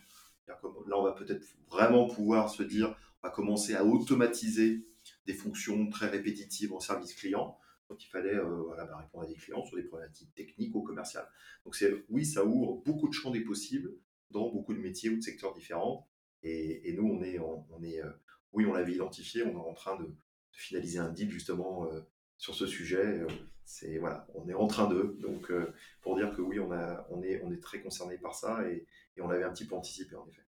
Là, 0.46 0.58
on 0.96 1.02
va 1.02 1.12
peut-être 1.12 1.44
vraiment 1.68 2.08
pouvoir 2.08 2.50
se 2.50 2.62
dire, 2.62 2.96
va 3.22 3.30
commencer 3.30 3.74
à 3.74 3.84
automatiser 3.84 4.86
des 5.26 5.34
fonctions 5.34 5.88
très 5.90 6.08
répétitives 6.08 6.72
en 6.72 6.80
service 6.80 7.14
client. 7.14 7.58
Donc 7.88 8.04
il 8.04 8.08
fallait 8.08 8.34
euh, 8.34 8.62
voilà, 8.66 8.84
bah, 8.84 8.96
répondre 8.96 9.24
à 9.24 9.26
des 9.26 9.34
clients 9.34 9.64
sur 9.64 9.76
des 9.76 9.84
problématiques 9.84 10.34
techniques 10.34 10.74
ou 10.74 10.82
commerciales. 10.82 11.28
Donc 11.64 11.76
oui, 12.08 12.24
ça 12.24 12.44
ouvre 12.44 12.82
beaucoup 12.84 13.08
de 13.08 13.14
champs 13.14 13.30
des 13.30 13.40
possibles 13.40 13.94
dans 14.30 14.50
beaucoup 14.50 14.74
de 14.74 14.80
métiers 14.80 15.10
ou 15.10 15.16
de 15.16 15.22
secteurs 15.22 15.54
différents. 15.54 16.08
Et, 16.42 16.94
nous, 16.96 17.04
on 17.04 17.22
est, 17.22 17.38
on, 17.38 17.82
est 17.82 18.00
euh, 18.00 18.10
oui, 18.52 18.64
on 18.64 18.72
l'avait 18.72 18.92
identifié, 18.92 19.42
on 19.42 19.52
est 19.52 19.68
en 19.68 19.74
train 19.74 19.96
de, 19.96 20.14
finaliser 20.52 20.98
un 20.98 21.10
deal 21.10 21.30
justement 21.30 21.86
euh, 21.86 22.00
sur 22.36 22.54
ce 22.54 22.66
sujet. 22.66 23.24
c'est 23.64 23.98
voilà, 23.98 24.26
on 24.34 24.48
est 24.48 24.54
en 24.54 24.66
train 24.66 24.88
de. 24.88 25.16
Donc 25.20 25.52
pour 26.00 26.16
dire 26.16 26.34
que 26.34 26.42
oui, 26.42 26.58
on 26.58 26.72
a, 26.72 27.06
on 27.10 27.22
est, 27.22 27.40
on 27.42 27.52
est 27.52 27.62
très 27.62 27.80
concerné 27.80 28.18
par 28.18 28.34
ça 28.34 28.68
et, 28.68 28.86
on 29.20 29.28
l'avait 29.28 29.44
un 29.44 29.52
petit 29.52 29.66
peu 29.66 29.74
anticipé 29.74 30.14
en 30.14 30.26
effet. 30.28 30.47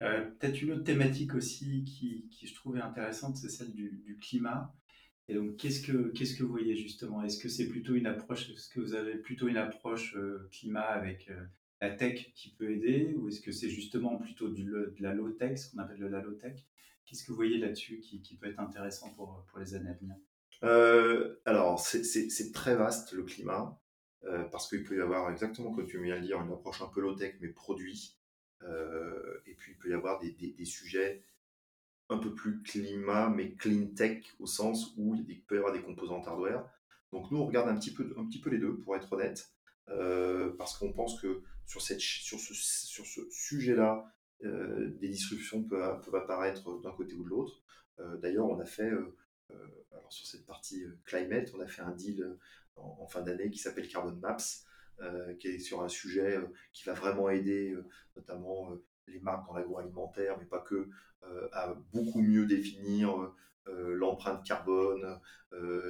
Peut-être 0.00 0.62
une 0.62 0.72
autre 0.72 0.84
thématique 0.84 1.34
aussi 1.34 1.84
qui, 1.84 2.26
qui 2.30 2.46
je 2.46 2.54
trouvais 2.54 2.80
intéressante, 2.80 3.36
c'est 3.36 3.50
celle 3.50 3.72
du, 3.72 4.00
du 4.02 4.16
climat. 4.16 4.74
Et 5.30 5.34
donc, 5.34 5.56
qu'est-ce 5.58 5.80
que, 5.80 6.08
qu'est-ce 6.08 6.34
que 6.34 6.42
vous 6.42 6.50
voyez 6.50 6.74
justement? 6.74 7.22
Est-ce 7.22 7.38
que 7.38 7.48
c'est 7.48 7.68
plutôt 7.68 7.94
une 7.94 8.06
approche, 8.06 8.50
est-ce 8.50 8.68
que 8.68 8.80
vous 8.80 8.94
avez 8.94 9.14
plutôt 9.14 9.46
une 9.46 9.58
approche 9.58 10.16
euh, 10.16 10.48
climat 10.50 10.80
avec 10.80 11.30
euh, 11.30 11.40
la 11.80 11.90
tech 11.90 12.32
qui 12.34 12.50
peut 12.50 12.72
aider? 12.72 13.14
Ou 13.16 13.28
est-ce 13.28 13.40
que 13.40 13.52
c'est 13.52 13.68
justement 13.68 14.16
plutôt 14.16 14.48
de 14.48 14.92
la 14.98 15.14
low-tech, 15.14 15.56
ce 15.56 15.70
qu'on 15.70 15.78
appelle 15.78 16.00
de 16.00 16.06
la 16.06 16.20
low-tech? 16.20 16.56
Qu'est-ce 17.06 17.22
que 17.22 17.28
vous 17.28 17.36
voyez 17.36 17.58
là-dessus 17.58 18.00
qui, 18.00 18.22
qui, 18.22 18.36
peut 18.38 18.48
être 18.48 18.58
intéressant 18.58 19.14
pour, 19.14 19.44
pour 19.48 19.60
les 19.60 19.74
années 19.76 19.90
à 19.90 19.94
venir? 19.94 20.16
Euh, 20.64 21.36
Alors, 21.44 21.78
c'est, 21.78 22.02
c'est, 22.02 22.50
très 22.50 22.74
vaste 22.74 23.12
le 23.12 23.22
climat 23.22 23.80
parce 24.50 24.68
qu'il 24.68 24.82
peut 24.82 24.98
y 24.98 25.00
avoir, 25.00 25.30
exactement 25.30 25.72
comme 25.72 25.86
tu 25.86 26.02
viens 26.02 26.20
de 26.20 26.26
dire, 26.26 26.40
une 26.40 26.52
approche 26.52 26.82
un 26.82 26.88
peu 26.88 27.00
low-tech 27.00 27.36
mais 27.40 27.48
produit. 27.48 28.19
Et 28.62 29.54
puis, 29.54 29.72
il 29.72 29.78
peut 29.78 29.90
y 29.90 29.94
avoir 29.94 30.20
des, 30.20 30.32
des, 30.32 30.64
sujets 30.64 31.22
un 32.08 32.18
peu 32.18 32.34
plus 32.34 32.62
climat, 32.62 33.28
mais 33.30 33.52
clean 33.52 33.86
tech 33.94 34.24
au 34.38 34.46
sens 34.46 34.94
où 34.96 35.14
il 35.14 35.42
peut 35.42 35.54
y 35.54 35.58
avoir 35.58 35.72
des 35.72 35.82
composantes 35.82 36.26
hardware. 36.26 36.68
Donc 37.12 37.30
nous, 37.30 37.38
on 37.38 37.46
regarde 37.46 37.68
un 37.68 37.76
petit 37.76 37.92
peu, 37.92 38.14
un 38.18 38.26
petit 38.26 38.40
peu 38.40 38.50
les 38.50 38.58
deux, 38.58 38.76
pour 38.78 38.96
être 38.96 39.12
honnête, 39.12 39.50
euh, 39.88 40.54
parce 40.58 40.76
qu'on 40.78 40.92
pense 40.92 41.20
que 41.20 41.42
sur, 41.66 41.82
cette, 41.82 42.00
sur 42.00 42.38
ce, 42.38 42.54
sur 42.54 43.06
ce 43.06 43.20
sujet-là, 43.30 44.12
euh, 44.44 44.88
des 45.00 45.08
disruptions 45.08 45.62
peuvent, 45.62 46.00
peuvent 46.02 46.14
apparaître 46.14 46.80
d'un 46.80 46.92
côté 46.92 47.14
ou 47.14 47.24
de 47.24 47.28
l'autre. 47.28 47.62
Euh, 47.98 48.16
d'ailleurs, 48.18 48.46
on 48.46 48.58
a 48.60 48.64
fait, 48.64 48.90
alors 49.92 50.12
sur 50.12 50.26
cette 50.26 50.46
partie 50.46 50.84
climate, 51.04 51.52
on 51.54 51.60
a 51.60 51.66
fait 51.66 51.82
un 51.82 51.92
deal 51.92 52.36
en 52.76 53.06
fin 53.06 53.22
d'année 53.22 53.50
qui 53.50 53.58
s'appelle 53.58 53.88
Carbon 53.88 54.16
Maps, 54.16 54.36
qui 55.38 55.48
est 55.48 55.58
sur 55.58 55.82
un 55.82 55.88
sujet 55.88 56.38
qui 56.72 56.84
va 56.84 56.92
vraiment 56.92 57.30
aider 57.30 57.74
notamment 58.16 58.78
les 59.10 59.20
marques 59.20 59.46
dans 59.46 59.54
l'agroalimentaire, 59.54 60.38
mais 60.38 60.46
pas 60.46 60.60
que, 60.60 60.88
euh, 61.24 61.48
à 61.52 61.74
beaucoup 61.92 62.22
mieux 62.22 62.46
définir 62.46 63.20
euh, 63.20 63.34
euh, 63.68 63.94
l'empreinte 63.94 64.44
carbone, 64.44 65.20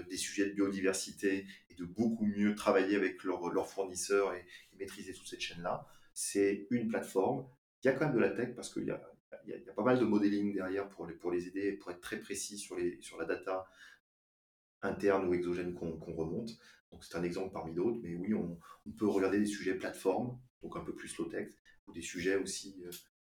des 0.08 0.16
sujets 0.16 0.48
de 0.48 0.54
biodiversité 0.54 1.46
et 1.68 1.74
de 1.74 1.84
beaucoup 1.84 2.24
mieux 2.24 2.54
travailler 2.54 2.96
avec 2.96 3.22
leurs 3.24 3.68
fournisseurs 3.68 4.32
et, 4.34 4.46
maîtriser 4.78 5.12
toute 5.12 5.28
cette 5.28 5.42
chaîne-là. 5.42 5.86
C'est 6.14 6.66
une 6.70 6.88
plateforme. 6.88 7.46
Il 7.82 7.88
y 7.88 7.90
a 7.90 7.92
quand 7.92 8.06
même 8.06 8.14
de 8.14 8.20
la 8.20 8.30
tech 8.30 8.54
parce 8.56 8.72
qu'il 8.72 8.84
y 8.84 8.90
a, 8.90 8.98
y, 9.46 9.52
a, 9.52 9.72
pas 9.74 9.82
mal 9.82 9.98
de 9.98 10.06
modeling 10.06 10.54
derrière 10.54 10.88
pour 10.88 11.06
les, 11.06 11.12
pour 11.12 11.30
les 11.30 11.46
aider, 11.48 11.72
pour 11.72 11.90
être 11.90 12.00
très 12.00 12.18
précis 12.18 12.56
sur, 12.56 12.76
les, 12.76 12.98
sur 13.02 13.18
la 13.18 13.26
data 13.26 13.66
interne 14.80 15.28
ou 15.28 15.34
exogène 15.34 15.74
qu'on 15.74 16.14
remonte. 16.14 16.58
Donc 16.92 17.04
c'est 17.04 17.16
un 17.16 17.22
exemple 17.22 17.52
parmi 17.52 17.74
d'autres, 17.74 17.98
mais 18.02 18.14
oui, 18.14 18.34
on, 18.34 18.58
on, 18.86 18.90
peut 18.92 19.06
regarder 19.06 19.38
des 19.38 19.46
sujets 19.46 19.74
plateformes, 19.74 20.38
donc 20.62 20.76
un 20.76 20.80
peu 20.80 20.94
plus 20.94 21.16
low-tech, 21.18 21.48
ou 21.86 21.92
des 21.92 22.02
sujets 22.02 22.36
aussi 22.36 22.82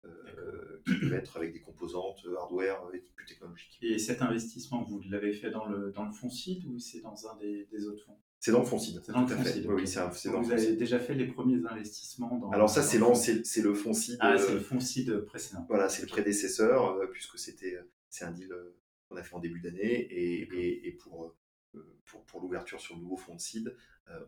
euh, 0.04 0.82
qui 0.84 0.98
peuvent 0.98 1.12
être 1.12 1.36
avec 1.36 1.52
des 1.52 1.60
composantes 1.60 2.26
hardware 2.36 2.82
et 2.92 2.98
plus 2.98 3.26
technologiques. 3.26 3.78
Et 3.82 3.98
cet 3.98 4.20
investissement, 4.20 4.82
vous 4.82 5.00
l'avez 5.08 5.32
fait 5.32 5.50
dans 5.50 5.66
le, 5.66 5.92
dans 5.92 6.04
le 6.04 6.12
fonds 6.12 6.30
CID 6.30 6.66
ou 6.66 6.78
c'est 6.78 7.00
dans 7.00 7.28
un 7.28 7.36
des, 7.36 7.68
des 7.70 7.86
autres 7.86 8.04
fonds? 8.04 8.18
C'est 8.40 8.50
dans 8.50 8.58
le 8.58 8.64
fonds 8.64 8.78
CID. 8.80 9.00
C'est 9.04 9.12
dans 9.12 9.20
le 9.20 9.28
fonds 9.28 9.44
CID. 9.44 9.66
Oui, 9.68 9.86
c'est 9.86 10.28
Vous 10.30 10.50
avez 10.50 10.74
déjà 10.74 10.98
fait 10.98 11.14
les 11.14 11.28
premiers 11.28 11.64
investissements 11.64 12.36
dans. 12.38 12.50
Alors 12.50 12.68
ça, 12.68 12.82
c'est 12.82 12.98
c'est 13.44 13.62
le 13.62 13.74
fonds 13.74 13.92
CID. 13.92 14.16
Ah, 14.18 14.36
c'est 14.36 14.54
le 14.54 14.60
fonds 14.60 14.80
CID 14.80 15.18
précédent. 15.20 15.64
Voilà, 15.68 15.88
c'est 15.88 16.02
le 16.02 16.08
prédécesseur 16.08 16.96
euh, 16.96 17.06
puisque 17.06 17.38
c'était 17.38 17.78
c'est 18.08 18.24
un 18.24 18.32
deal 18.32 18.52
euh, 18.52 18.74
qu'on 19.08 19.16
a 19.16 19.22
fait 19.22 19.36
en 19.36 19.38
début 19.38 19.60
d'année 19.60 19.92
et, 19.94 20.42
et, 20.42 20.88
et, 20.88 20.92
pour 20.92 21.36
pour, 22.04 22.24
pour 22.26 22.40
l'ouverture 22.40 22.80
sur 22.80 22.94
le 22.96 23.00
nouveau 23.02 23.16
fonds 23.16 23.34
de 23.34 23.40
CID, 23.40 23.74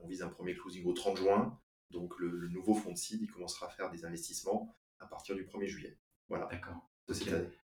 on 0.02 0.06
vise 0.06 0.22
un 0.22 0.28
premier 0.28 0.54
closing 0.54 0.84
au 0.86 0.92
30 0.92 1.16
juin. 1.18 1.58
Donc 1.90 2.18
le, 2.18 2.28
le 2.28 2.48
nouveau 2.48 2.74
fonds 2.74 2.92
de 2.92 2.96
CID, 2.98 3.22
il 3.22 3.30
commencera 3.30 3.66
à 3.66 3.70
faire 3.70 3.90
des 3.90 4.04
investissements 4.04 4.74
à 4.98 5.06
partir 5.06 5.34
du 5.34 5.44
1er 5.44 5.66
juillet. 5.66 5.98
Voilà. 6.28 6.46
D'accord. 6.50 6.90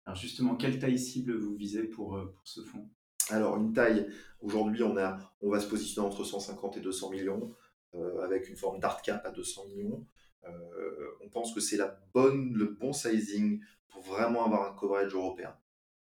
Alors 0.07 0.17
justement, 0.17 0.57
quelle 0.57 0.79
taille 0.79 0.99
cible 0.99 1.37
vous 1.37 1.57
visez 1.57 1.85
pour, 1.85 2.17
euh, 2.17 2.33
pour 2.33 2.47
ce 2.47 2.63
fonds? 2.63 2.89
Alors 3.29 3.57
une 3.57 3.73
taille, 3.73 4.09
aujourd'hui 4.41 4.83
on, 4.83 4.97
a, 4.97 5.19
on 5.41 5.51
va 5.51 5.61
se 5.61 5.69
positionner 5.69 6.07
entre 6.07 6.25
150 6.25 6.77
et 6.77 6.81
200 6.81 7.11
millions, 7.11 7.55
euh, 7.95 8.21
avec 8.23 8.49
une 8.49 8.57
forme 8.57 8.79
d'art 8.79 9.03
cap 9.03 9.25
à 9.27 9.31
200 9.31 9.67
millions. 9.67 10.07
Euh, 10.45 11.11
on 11.23 11.29
pense 11.29 11.53
que 11.53 11.61
c'est 11.61 11.77
la 11.77 12.01
bonne, 12.15 12.55
le 12.55 12.67
bon 12.67 12.93
sizing 12.93 13.61
pour 13.89 14.03
vraiment 14.03 14.47
avoir 14.47 14.71
un 14.71 14.75
coverage 14.75 15.13
européen. 15.13 15.57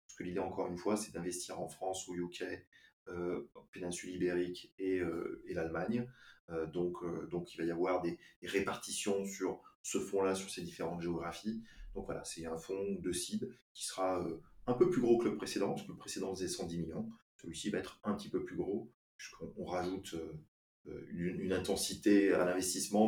Parce 0.06 0.18
que 0.18 0.24
l'idée, 0.24 0.40
encore 0.40 0.68
une 0.68 0.78
fois, 0.78 0.96
c'est 0.96 1.12
d'investir 1.12 1.60
en 1.60 1.68
France 1.68 2.08
ou 2.08 2.16
UK, 2.16 2.44
péninsule 3.72 4.12
ibérique 4.12 4.74
et, 4.80 5.02
et 5.48 5.54
l'Allemagne. 5.54 6.08
donc, 6.74 6.96
donc 7.30 7.54
il 7.54 7.58
va 7.58 7.64
y 7.66 7.72
avoir 7.72 8.02
des, 8.02 8.18
répartitions 8.44 9.26
sur 9.26 9.62
ce 9.86 10.00
fonds-là 10.00 10.34
sur 10.34 10.50
ces 10.50 10.64
différentes 10.64 11.02
géographies. 11.02 11.64
Donc 11.94 12.06
voilà, 12.06 12.24
c'est 12.24 12.46
un 12.46 12.58
fonds 12.58 12.96
de 13.00 13.12
cible 13.12 13.56
qui 13.74 13.86
sera 13.86 14.20
euh, 14.20 14.42
un 14.66 14.74
peu 14.74 14.90
plus 14.90 15.02
gros 15.02 15.18
que 15.20 15.30
le 15.30 15.38
précédent, 15.38 15.70
parce 15.70 15.84
que 15.84 15.92
le 15.92 15.98
précédent 15.98 16.34
faisait 16.34 16.48
110 16.48 16.80
millions. 16.80 17.10
Celui-ci 17.42 17.70
va 17.70 17.78
être 17.78 18.00
un 18.04 18.16
petit 18.16 18.30
peu 18.30 18.44
plus 18.44 18.56
gros, 18.56 18.92
puisqu'on 19.16 19.66
rajoute 19.66 20.16
euh, 20.16 20.34
euh, 20.88 21.06
une, 21.12 21.54
intensité 21.54 22.34
à 22.34 22.46
l'investissement 22.46 23.08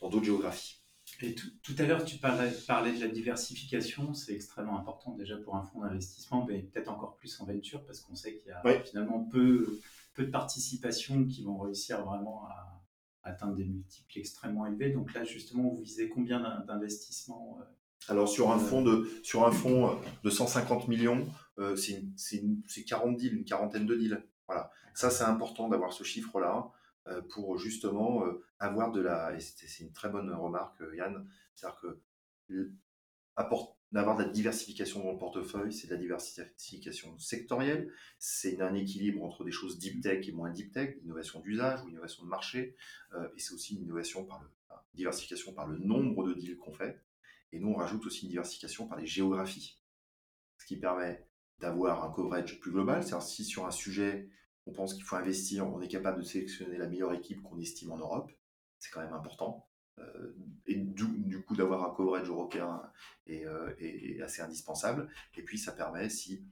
dans 0.00 0.08
d'autres 0.08 0.24
géographies. 0.24 0.81
Et 1.20 1.34
tout, 1.34 1.74
à 1.78 1.82
l'heure, 1.82 2.04
tu 2.04 2.16
parlais, 2.16 2.50
parlais, 2.66 2.92
de 2.92 3.00
la 3.00 3.08
diversification, 3.08 4.12
c'est 4.14 4.32
extrêmement 4.32 4.78
important 4.78 5.12
déjà 5.12 5.36
pour 5.36 5.54
un 5.54 5.62
fonds 5.62 5.80
d'investissement, 5.80 6.44
mais 6.46 6.62
peut-être 6.62 6.88
encore 6.88 7.16
plus 7.16 7.40
en 7.40 7.44
venture, 7.44 7.84
parce 7.84 8.00
qu'on 8.00 8.14
sait 8.14 8.36
qu'il 8.38 8.48
y 8.48 8.50
a 8.50 8.82
finalement 8.82 9.20
peu, 9.30 9.80
peu 10.14 10.24
de 10.24 10.30
participations 10.30 11.24
qui 11.26 11.44
vont 11.44 11.58
réussir 11.58 12.04
vraiment 12.04 12.46
à, 12.46 12.82
atteindre 13.24 13.54
des 13.54 13.64
multiples 13.64 14.18
extrêmement 14.18 14.66
élevés. 14.66 14.90
Donc 14.90 15.14
là, 15.14 15.24
justement, 15.24 15.68
vous 15.68 15.82
visez 15.82 16.08
combien 16.08 16.64
d'investissements 16.66 17.58
euh, 17.60 17.64
Alors 18.08 18.28
sur 18.28 18.50
un 18.50 18.58
euh, 18.58 18.60
fonds 18.60 18.82
de 18.82 19.08
sur 19.22 19.46
un 19.46 19.52
fonds 19.52 19.90
euh, 19.90 19.94
de 20.24 20.30
150 20.30 20.88
millions, 20.88 21.26
c'est 21.76 22.84
40 22.84 23.16
deals, 23.16 23.34
une 23.34 23.44
quarantaine 23.44 23.86
de 23.86 23.94
deals. 23.94 24.24
Voilà. 24.48 24.70
Ça, 24.94 25.10
c'est 25.10 25.24
important 25.24 25.68
d'avoir 25.68 25.92
ce 25.92 26.02
chiffre-là 26.02 26.70
pour 27.30 27.58
justement 27.58 28.24
avoir 28.58 28.92
de 28.92 29.00
la. 29.00 29.38
C'est 29.40 29.82
une 29.82 29.92
très 29.92 30.08
bonne 30.08 30.32
remarque, 30.32 30.82
Yann. 30.94 31.28
C'est-à-dire 31.54 31.80
que 31.80 32.00
d'avoir 33.92 34.16
de 34.16 34.22
la 34.22 34.28
diversification 34.28 35.02
dans 35.04 35.12
le 35.12 35.18
portefeuille, 35.18 35.72
c'est 35.72 35.86
de 35.86 35.92
la 35.92 35.98
diversification 35.98 37.18
sectorielle, 37.18 37.92
c'est 38.18 38.60
un 38.60 38.74
équilibre 38.74 39.22
entre 39.22 39.44
des 39.44 39.52
choses 39.52 39.78
deep 39.78 40.02
tech 40.02 40.26
et 40.26 40.32
moins 40.32 40.50
deep 40.50 40.72
tech, 40.72 40.96
innovation 41.02 41.40
d'usage 41.40 41.82
ou 41.82 41.88
innovation 41.88 42.24
de 42.24 42.28
marché, 42.28 42.74
euh, 43.14 43.28
et 43.36 43.40
c'est 43.40 43.52
aussi 43.52 43.74
une 43.74 43.82
innovation 43.82 44.24
par 44.24 44.42
le, 44.42 44.48
diversification 44.94 45.52
par 45.52 45.66
le 45.66 45.78
nombre 45.78 46.26
de 46.26 46.34
deals 46.34 46.56
qu'on 46.56 46.72
fait. 46.72 47.00
Et 47.52 47.60
nous, 47.60 47.68
on 47.68 47.74
rajoute 47.74 48.04
aussi 48.06 48.22
une 48.22 48.30
diversification 48.30 48.86
par 48.86 48.98
les 48.98 49.06
géographies, 49.06 49.78
ce 50.58 50.64
qui 50.64 50.76
permet 50.76 51.26
d'avoir 51.58 52.02
un 52.04 52.10
coverage 52.10 52.58
plus 52.60 52.72
global, 52.72 53.02
c'est-à-dire 53.02 53.26
si 53.26 53.44
sur 53.44 53.66
un 53.66 53.70
sujet, 53.70 54.28
on 54.66 54.72
pense 54.72 54.94
qu'il 54.94 55.04
faut 55.04 55.16
investir, 55.16 55.66
on 55.66 55.80
est 55.80 55.88
capable 55.88 56.20
de 56.20 56.24
sélectionner 56.24 56.78
la 56.78 56.86
meilleure 56.86 57.12
équipe 57.12 57.42
qu'on 57.42 57.58
estime 57.58 57.92
en 57.92 57.98
Europe, 57.98 58.30
c'est 58.78 58.90
quand 58.90 59.00
même 59.00 59.12
important. 59.12 59.68
Euh, 59.98 60.34
et 60.66 60.76
du, 60.76 61.42
coup 61.42 61.54
d'avoir 61.54 61.84
un 61.84 61.94
coverage 61.94 62.28
européen 62.28 62.82
est, 63.26 63.44
euh, 63.46 64.24
assez 64.24 64.42
indispensable. 64.42 65.08
Et 65.36 65.42
puis 65.42 65.58
ça 65.58 65.72
permet 65.72 66.08
si 66.08 66.44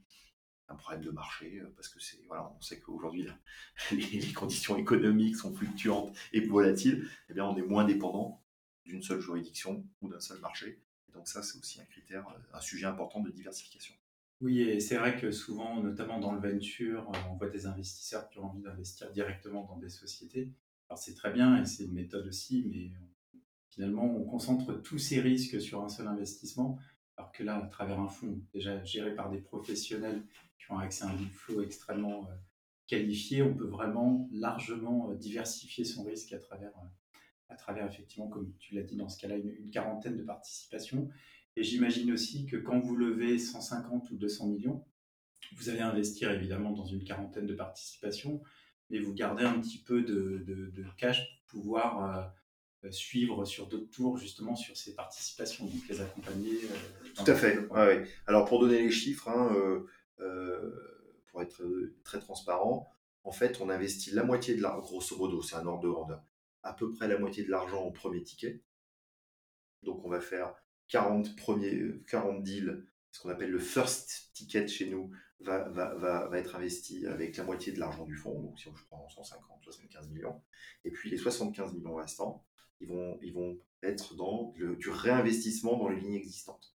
un 0.67 0.75
problème 0.75 1.03
de 1.03 1.11
marché, 1.11 1.59
euh, 1.59 1.73
parce 1.75 1.89
que 1.89 1.99
c'est 1.99 2.21
voilà, 2.27 2.51
on 2.57 2.61
sait 2.61 2.79
qu'aujourd'hui 2.79 3.27
les, 3.91 4.33
conditions 4.33 4.77
économiques 4.77 5.35
sont 5.35 5.53
fluctuantes 5.53 6.15
et 6.33 6.41
volatiles, 6.41 7.09
eh 7.29 7.33
bien 7.33 7.45
on 7.45 7.55
est 7.57 7.63
moins 7.63 7.83
dépendant 7.83 8.43
d'une 8.85 9.01
seule 9.01 9.21
juridiction 9.21 9.85
ou 10.01 10.09
d'un 10.09 10.19
seul 10.19 10.39
marché. 10.39 10.81
Et 11.09 11.11
donc 11.13 11.27
ça 11.27 11.43
c'est 11.43 11.57
aussi 11.57 11.81
un 11.81 11.85
critère, 11.85 12.25
un 12.53 12.61
sujet 12.61 12.85
important 12.85 13.21
de 13.21 13.31
diversification. 13.31 13.95
Oui, 14.41 14.61
et 14.61 14.79
c'est 14.79 14.97
vrai 14.97 15.15
que 15.19 15.31
souvent, 15.31 15.81
notamment 15.81 16.19
dans 16.19 16.33
le 16.33 16.39
venture, 16.39 17.09
on 17.29 17.35
voit 17.35 17.49
des 17.49 17.67
investisseurs 17.67 18.27
qui 18.29 18.39
ont 18.39 18.45
envie 18.45 18.61
d'investir 18.61 19.11
directement 19.11 19.65
dans 19.65 19.77
des 19.77 19.89
sociétés. 19.89 20.51
Alors 20.89 20.97
c'est 20.97 21.13
très 21.13 21.31
bien 21.31 21.61
et 21.61 21.65
c'est 21.65 21.85
une 21.85 21.93
méthode 21.93 22.27
aussi, 22.27 22.65
mais 22.67 22.91
finalement, 23.69 24.03
on 24.03 24.23
concentre 24.25 24.73
tous 24.81 24.97
ces 24.97 25.21
risques 25.21 25.61
sur 25.61 25.83
un 25.83 25.89
seul 25.89 26.07
investissement, 26.07 26.77
alors 27.17 27.31
que 27.31 27.43
là, 27.43 27.57
à 27.57 27.67
travers 27.67 27.99
un 27.99 28.07
fonds 28.07 28.41
déjà 28.53 28.83
géré 28.83 29.15
par 29.15 29.29
des 29.29 29.39
professionnels 29.39 30.23
qui 30.59 30.71
ont 30.71 30.79
accès 30.79 31.05
à 31.05 31.09
un 31.09 31.17
flow 31.33 31.61
extrêmement 31.61 32.27
euh, 32.29 32.33
qualifié, 32.87 33.41
on 33.41 33.53
peut 33.53 33.67
vraiment 33.67 34.27
largement 34.31 35.11
euh, 35.11 35.15
diversifier 35.15 35.85
son 35.85 36.03
risque 36.03 36.33
à 36.33 36.39
travers, 36.39 36.71
euh, 36.77 37.19
à 37.49 37.55
travers 37.55 37.87
effectivement, 37.87 38.27
comme 38.27 38.53
tu 38.59 38.75
l'as 38.75 38.83
dit 38.83 38.97
dans 38.97 39.07
ce 39.07 39.19
cas-là, 39.19 39.37
une, 39.37 39.69
quarantaine 39.71 40.17
de 40.17 40.23
participations. 40.23 41.09
Et 41.61 41.63
j'imagine 41.63 42.11
aussi 42.11 42.47
que 42.47 42.57
quand 42.57 42.79
vous 42.79 42.95
levez 42.95 43.37
150 43.37 44.09
ou 44.09 44.17
200 44.17 44.47
millions, 44.47 44.83
vous 45.57 45.69
allez 45.69 45.81
investir 45.81 46.31
évidemment 46.31 46.71
dans 46.71 46.87
une 46.87 47.03
quarantaine 47.03 47.45
de 47.45 47.53
participations, 47.53 48.41
mais 48.89 48.97
vous 48.97 49.13
gardez 49.13 49.43
un 49.43 49.61
petit 49.61 49.77
peu 49.77 50.01
de, 50.01 50.83
cash 50.97 51.21
pour 51.45 51.61
pouvoir 51.61 52.33
euh, 52.83 52.89
suivre 52.89 53.45
sur 53.45 53.67
d'autres 53.67 53.91
tours, 53.91 54.17
justement, 54.17 54.55
sur 54.55 54.75
ces 54.75 54.95
participations, 54.95 55.65
donc 55.65 55.87
les 55.87 56.01
accompagner. 56.01 56.55
Euh, 56.63 57.13
Tout 57.13 57.29
à 57.29 57.35
fait. 57.35 57.59
Alors, 58.25 58.45
pour 58.45 58.59
donner 58.59 58.81
les 58.81 58.89
chiffres, 58.89 59.29
hein, 59.29 59.55
euh, 60.19 60.71
pour 61.27 61.43
être 61.43 61.61
très 62.03 62.17
transparent, 62.17 62.89
en 63.23 63.31
fait, 63.31 63.61
on 63.61 63.69
investit 63.69 64.09
la 64.09 64.23
moitié 64.23 64.55
de 64.55 64.63
l'argent, 64.63 64.81
grosso 64.81 65.15
modo, 65.15 65.43
c'est 65.43 65.57
un 65.57 65.67
ordre 65.67 65.83
de 65.83 65.89
grandeur, 65.89 66.23
à 66.63 66.73
peu 66.73 66.89
près 66.89 67.07
la 67.07 67.19
moitié 67.19 67.43
de 67.43 67.51
l'argent 67.51 67.83
au 67.83 67.91
premier 67.91 68.23
ticket. 68.23 68.63
Donc, 69.83 70.03
on 70.03 70.09
va 70.09 70.21
faire 70.21 70.55
40, 70.91 71.35
premiers, 71.37 72.03
40 72.07 72.43
deals, 72.43 72.85
ce 73.11 73.21
qu'on 73.21 73.29
appelle 73.29 73.49
le 73.49 73.59
first 73.59 74.31
ticket 74.33 74.67
chez 74.67 74.89
nous, 74.89 75.11
va, 75.39 76.29
être 76.33 76.55
investi 76.55 77.07
avec 77.07 77.37
la 77.37 77.43
moitié 77.43 77.71
de 77.71 77.79
l'argent 77.79 78.05
du 78.05 78.15
fonds, 78.15 78.41
donc 78.41 78.59
si 78.59 78.69
je 78.69 78.83
prends 78.85 79.07
150, 79.09 79.63
75 79.63 80.09
millions, 80.09 80.41
et 80.83 80.91
puis 80.91 81.09
les 81.09 81.17
75 81.17 81.73
millions 81.73 81.95
restants, 81.95 82.45
ils 82.81 82.87
vont, 82.87 83.57
être 83.83 84.15
dans 84.15 84.53
du 84.57 84.89
réinvestissement 84.89 85.75
dans 85.77 85.87
les 85.87 85.99
lignes 85.99 86.13
existantes. 86.13 86.75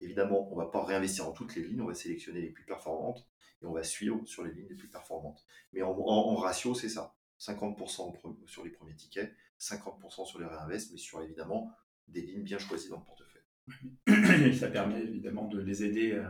Évidemment, 0.00 0.50
on 0.50 0.56
ne 0.56 0.64
va 0.64 0.70
pas 0.70 0.82
réinvestir 0.82 1.26
dans 1.26 1.32
toutes 1.32 1.54
les 1.54 1.62
lignes, 1.62 1.82
on 1.82 1.86
va 1.86 1.94
sélectionner 1.94 2.40
les 2.40 2.50
plus 2.50 2.64
performantes 2.64 3.26
et 3.60 3.66
on 3.66 3.72
va 3.72 3.82
suivre 3.82 4.24
sur 4.26 4.42
les 4.42 4.52
lignes 4.52 4.68
les 4.68 4.74
plus 4.74 4.88
performantes. 4.88 5.44
Mais 5.74 5.82
en, 5.82 6.36
ratio, 6.36 6.74
c'est 6.74 6.88
ça. 6.88 7.14
50% 7.40 8.46
sur 8.46 8.64
les 8.64 8.70
premiers 8.70 8.96
tickets, 8.96 9.34
50% 9.60 10.24
sur 10.24 10.38
les 10.38 10.46
réinvests, 10.46 10.92
mais 10.92 10.98
sur 10.98 11.22
évidemment 11.22 11.70
des 12.08 12.22
lignes 12.22 12.44
bien 12.44 12.58
choisies 12.58 12.88
dans 12.88 13.00
le 13.00 13.04
portefeuille. 13.04 13.35
Et 14.06 14.52
ça 14.52 14.68
permet 14.68 15.02
évidemment 15.02 15.48
de 15.48 15.60
les 15.60 15.84
aider 15.84 16.22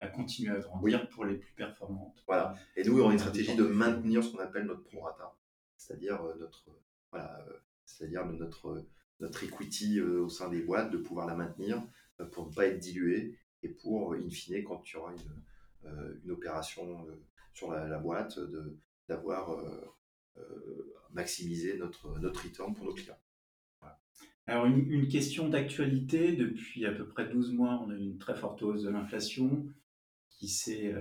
à, 0.00 0.08
continuer 0.08 0.50
à 0.50 0.58
grandir 0.58 1.08
pour 1.10 1.24
les 1.24 1.36
plus 1.36 1.54
performantes. 1.54 2.22
Voilà. 2.26 2.54
Et 2.76 2.84
nous, 2.84 3.00
on 3.00 3.10
a 3.10 3.12
une 3.12 3.18
stratégie 3.18 3.54
de 3.54 3.64
maintenir 3.64 4.24
ce 4.24 4.32
qu'on 4.32 4.38
appelle 4.38 4.64
notre 4.64 4.82
prorata, 4.82 5.36
c'est-à-dire 5.76 6.22
euh, 6.22 6.34
notre 6.38 6.64
voilà, 7.10 7.38
euh, 7.48 7.52
c'est-à-dire 7.84 8.24
notre, 8.26 8.86
notre 9.20 9.44
equity 9.44 9.98
euh, 9.98 10.22
au 10.22 10.28
sein 10.28 10.48
des 10.48 10.62
boîtes, 10.62 10.90
de 10.90 10.98
pouvoir 10.98 11.26
la 11.26 11.34
maintenir 11.34 11.82
euh, 12.20 12.24
pour 12.26 12.48
ne 12.48 12.54
pas 12.54 12.66
être 12.66 12.78
dilué 12.78 13.38
et 13.62 13.68
pour, 13.68 14.14
in 14.14 14.30
fine, 14.30 14.62
quand 14.64 14.82
il 14.88 14.94
y 14.94 14.96
aura 14.96 15.12
une, 15.12 15.88
euh, 15.90 16.20
une 16.24 16.30
opération 16.30 17.06
sur 17.52 17.70
la, 17.72 17.98
boîte, 17.98 18.38
d'avoir 19.08 19.60
maximisé 21.10 21.76
notre, 21.76 22.18
notre 22.20 22.42
return 22.44 22.74
pour 22.74 22.86
nos 22.86 22.94
clients. 22.94 23.18
Alors, 24.50 24.66
une, 24.66 25.06
question 25.06 25.48
d'actualité. 25.48 26.32
Depuis 26.32 26.84
à 26.84 26.92
peu 26.92 27.06
près 27.06 27.28
12 27.28 27.52
mois, 27.52 27.80
on 27.86 27.90
a 27.90 27.94
eu 27.94 28.02
une 28.02 28.18
très 28.18 28.34
forte 28.34 28.62
hausse 28.62 28.82
de 28.82 28.90
l'inflation 28.90 29.64
qui 30.28 30.48
s'est 30.48 30.92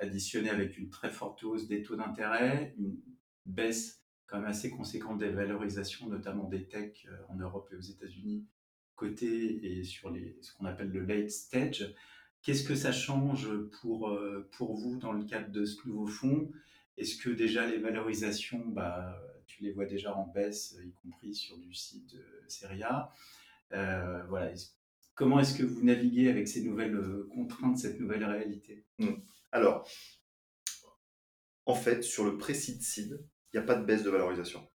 additionnée 0.00 0.50
avec 0.50 0.78
une 0.78 0.90
très 0.90 1.10
forte 1.10 1.42
hausse 1.42 1.66
des 1.66 1.82
taux 1.82 1.96
d'intérêt, 1.96 2.74
une 2.78 3.00
baisse 3.46 4.02
quand 4.26 4.38
même 4.38 4.48
assez 4.48 4.70
conséquente 4.70 5.18
des 5.18 5.30
valorisations, 5.30 6.08
notamment 6.08 6.48
des 6.48 6.68
techs 6.68 7.06
euh, 7.10 7.16
en 7.30 7.36
Europe 7.36 7.68
et 7.72 7.76
aux 7.76 7.80
États-Unis, 7.80 8.46
côté 8.94 9.64
et 9.64 9.84
sur 9.84 10.10
les, 10.10 10.36
ce 10.42 10.52
qu'on 10.52 10.66
appelle 10.66 10.90
le 10.90 11.00
late 11.00 11.30
stage. 11.30 11.94
Qu'est-ce 12.42 12.62
que 12.62 12.74
ça 12.74 12.92
change 12.92 13.48
pour, 13.80 14.10
euh, 14.10 14.48
pour 14.52 14.76
vous 14.76 14.98
dans 14.98 15.12
le 15.12 15.24
cadre 15.24 15.50
de 15.50 15.64
ce 15.64 15.88
nouveau 15.88 16.06
fonds? 16.06 16.52
Est-ce 16.98 17.16
que 17.16 17.30
déjà 17.30 17.66
les 17.66 17.78
valorisations, 17.78 18.64
bah, 18.68 19.18
les 19.64 19.72
vois 19.72 19.86
déjà 19.86 20.14
en 20.14 20.26
baisse, 20.26 20.76
y 20.84 20.92
compris 20.92 21.34
sur 21.34 21.58
du 21.58 21.74
site 21.74 22.16
Seria 22.48 23.12
euh, 23.72 24.22
voilà. 24.28 24.52
Comment 25.14 25.40
est-ce 25.40 25.56
que 25.56 25.64
vous 25.64 25.84
naviguez 25.84 26.30
avec 26.30 26.46
ces 26.46 26.62
nouvelles 26.62 26.96
contraintes, 27.30 27.78
cette 27.78 27.98
nouvelle 27.98 28.24
réalité? 28.24 28.86
Mmh. 28.98 29.14
Alors, 29.50 29.88
en 31.66 31.74
fait, 31.74 32.02
sur 32.02 32.24
le 32.24 32.38
pré-seed 32.38 32.82
seed, 32.82 33.26
il 33.52 33.58
n'y 33.58 33.62
a 33.62 33.66
pas 33.66 33.74
de 33.74 33.84
baisse 33.84 34.02
de 34.02 34.10
valorisation. 34.10 34.66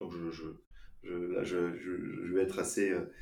Donc 0.00 0.12
je, 0.12 2.32
vais 2.32 2.42
être 2.42 2.58
assez, 2.58 2.90
euh, 2.90 3.12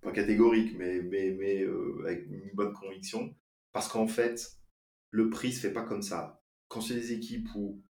pas 0.00 0.12
catégorique, 0.12 0.76
mais, 0.78 1.62
euh, 1.62 2.02
avec 2.04 2.26
une 2.26 2.50
bonne 2.54 2.72
conviction, 2.72 3.36
parce 3.72 3.88
qu'en 3.88 4.08
fait, 4.08 4.56
le 5.10 5.28
prix 5.28 5.52
se 5.52 5.60
fait 5.60 5.72
pas 5.72 5.84
comme 5.84 6.02
ça. 6.02 6.42
Quand 6.68 6.80
c'est 6.80 6.94
des 6.94 7.12
équipes 7.12 7.48
où, 7.54 7.82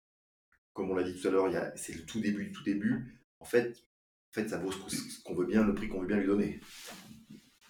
comme 0.79 0.93
on 0.93 0.95
l'a 0.95 1.03
dit 1.03 1.21
tout 1.21 1.27
à 1.27 1.33
l'heure, 1.33 1.51
c'est 1.75 1.93
le 1.93 2.05
tout 2.07 2.21
début 2.21 2.45
du 2.45 2.53
tout 2.53 2.63
début, 2.63 3.21
en 3.41 3.45
fait, 3.45 3.85
en 4.31 4.33
fait 4.33 4.49
ça 4.49 4.59
vaut 4.59 4.71
ce 4.71 5.21
qu'on 5.25 5.35
veut 5.35 5.45
bien, 5.45 5.65
le 5.65 5.75
prix 5.75 5.89
qu'on 5.89 6.01
veut 6.01 6.07
bien 6.07 6.19
lui 6.19 6.29
donner. 6.29 6.61